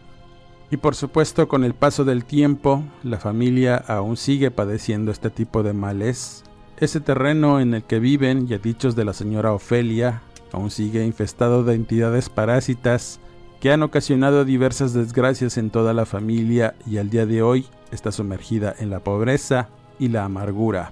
Y 0.70 0.78
por 0.78 0.96
supuesto, 0.96 1.48
con 1.48 1.64
el 1.64 1.74
paso 1.74 2.06
del 2.06 2.24
tiempo, 2.24 2.84
la 3.04 3.20
familia 3.20 3.76
aún 3.76 4.16
sigue 4.16 4.52
padeciendo 4.52 5.12
este 5.12 5.30
tipo 5.30 5.64
de 5.64 5.74
males. 5.74 6.44
Ese 6.78 7.00
terreno 7.00 7.60
en 7.60 7.74
el 7.74 7.84
que 7.84 8.00
viven, 8.00 8.48
y 8.48 8.54
a 8.54 8.60
dichos 8.60 8.96
de 8.96 9.06
la 9.06 9.14
señora 9.14 9.54
Ofelia, 9.54 10.22
aún 10.52 10.70
sigue 10.70 11.04
infestado 11.04 11.64
de 11.64 11.74
entidades 11.74 12.30
parásitas 12.30 13.20
que 13.60 13.72
han 13.72 13.82
ocasionado 13.82 14.46
diversas 14.46 14.94
desgracias 14.94 15.58
en 15.58 15.72
toda 15.72 15.94
la 15.94 16.06
familia 16.06 16.76
y 16.86 16.98
al 16.98 17.10
día 17.10 17.26
de 17.26 17.42
hoy 17.42 17.66
está 17.92 18.12
sumergida 18.12 18.76
en 18.78 18.90
la 18.90 19.00
pobreza 19.00 19.70
y 19.98 20.10
la 20.10 20.26
amargura. 20.26 20.92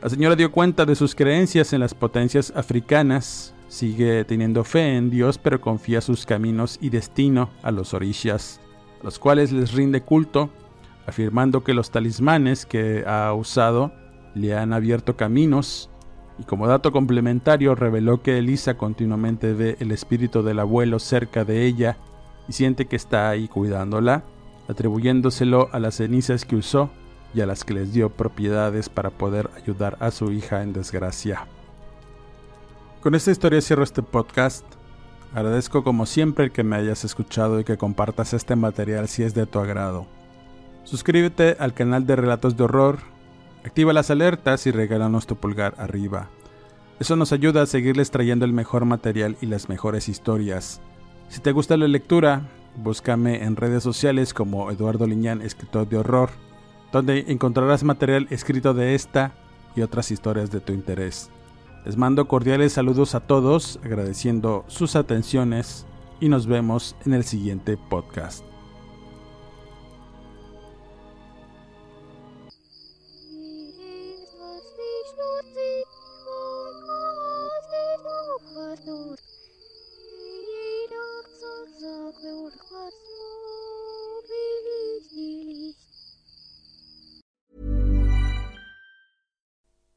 La 0.00 0.08
señora 0.08 0.34
dio 0.34 0.50
cuenta 0.50 0.84
de 0.84 0.96
sus 0.96 1.14
creencias 1.14 1.72
en 1.72 1.80
las 1.80 1.94
potencias 1.94 2.52
africanas, 2.56 3.54
sigue 3.72 4.24
teniendo 4.24 4.64
fe 4.64 4.96
en 4.96 5.10
Dios 5.10 5.38
pero 5.38 5.60
confía 5.60 6.00
sus 6.00 6.26
caminos 6.26 6.78
y 6.80 6.90
destino 6.90 7.50
a 7.62 7.70
los 7.70 7.94
orishas 7.94 8.60
los 9.02 9.18
cuales 9.18 9.52
les 9.52 9.72
rinde 9.72 10.02
culto, 10.02 10.50
afirmando 11.06 11.64
que 11.64 11.74
los 11.74 11.90
talismanes 11.90 12.66
que 12.66 13.04
ha 13.06 13.32
usado 13.34 13.92
le 14.34 14.56
han 14.56 14.72
abierto 14.72 15.16
caminos, 15.16 15.90
y 16.38 16.44
como 16.44 16.66
dato 16.66 16.92
complementario 16.92 17.74
reveló 17.74 18.22
que 18.22 18.38
Elisa 18.38 18.74
continuamente 18.74 19.52
ve 19.52 19.76
el 19.80 19.92
espíritu 19.92 20.42
del 20.42 20.60
abuelo 20.60 20.98
cerca 20.98 21.44
de 21.44 21.66
ella 21.66 21.98
y 22.48 22.52
siente 22.52 22.86
que 22.86 22.96
está 22.96 23.28
ahí 23.28 23.48
cuidándola, 23.48 24.24
atribuyéndoselo 24.68 25.68
a 25.72 25.78
las 25.78 25.96
cenizas 25.96 26.44
que 26.44 26.56
usó 26.56 26.90
y 27.34 27.40
a 27.42 27.46
las 27.46 27.64
que 27.64 27.74
les 27.74 27.92
dio 27.92 28.10
propiedades 28.10 28.88
para 28.88 29.10
poder 29.10 29.50
ayudar 29.56 29.96
a 30.00 30.10
su 30.10 30.32
hija 30.32 30.62
en 30.62 30.72
desgracia. 30.72 31.46
Con 33.02 33.16
esta 33.16 33.32
historia 33.32 33.60
cierro 33.60 33.82
este 33.82 34.00
podcast. 34.00 34.64
Agradezco 35.34 35.82
como 35.82 36.06
siempre 36.06 36.52
que 36.52 36.62
me 36.62 36.76
hayas 36.76 37.04
escuchado 37.04 37.58
y 37.58 37.64
que 37.64 37.76
compartas 37.76 38.32
este 38.32 38.54
material 38.54 39.08
si 39.08 39.24
es 39.24 39.34
de 39.34 39.44
tu 39.44 39.58
agrado. 39.58 40.06
Suscríbete 40.84 41.56
al 41.58 41.74
canal 41.74 42.06
de 42.06 42.14
Relatos 42.14 42.56
de 42.56 42.62
Horror, 42.62 43.00
activa 43.64 43.92
las 43.92 44.12
alertas 44.12 44.68
y 44.68 44.70
regálanos 44.70 45.26
tu 45.26 45.34
pulgar 45.34 45.74
arriba. 45.78 46.30
Eso 47.00 47.16
nos 47.16 47.32
ayuda 47.32 47.62
a 47.62 47.66
seguirles 47.66 48.12
trayendo 48.12 48.44
el 48.44 48.52
mejor 48.52 48.84
material 48.84 49.36
y 49.40 49.46
las 49.46 49.68
mejores 49.68 50.08
historias. 50.08 50.80
Si 51.28 51.40
te 51.40 51.50
gusta 51.50 51.76
la 51.76 51.88
lectura, 51.88 52.50
búscame 52.76 53.42
en 53.42 53.56
redes 53.56 53.82
sociales 53.82 54.32
como 54.32 54.70
Eduardo 54.70 55.08
Liñán, 55.08 55.42
escritor 55.42 55.88
de 55.88 55.96
horror, 55.96 56.30
donde 56.92 57.24
encontrarás 57.26 57.82
material 57.82 58.28
escrito 58.30 58.74
de 58.74 58.94
esta 58.94 59.32
y 59.74 59.80
otras 59.80 60.12
historias 60.12 60.52
de 60.52 60.60
tu 60.60 60.72
interés. 60.72 61.32
Les 61.84 61.96
mando 61.96 62.28
cordiales 62.28 62.74
saludos 62.74 63.14
a 63.16 63.20
todos, 63.20 63.80
agradeciendo 63.82 64.64
sus 64.68 64.94
atenciones 64.94 65.84
y 66.20 66.28
nos 66.28 66.46
vemos 66.46 66.94
en 67.04 67.14
el 67.14 67.24
siguiente 67.24 67.76
podcast. 67.76 68.44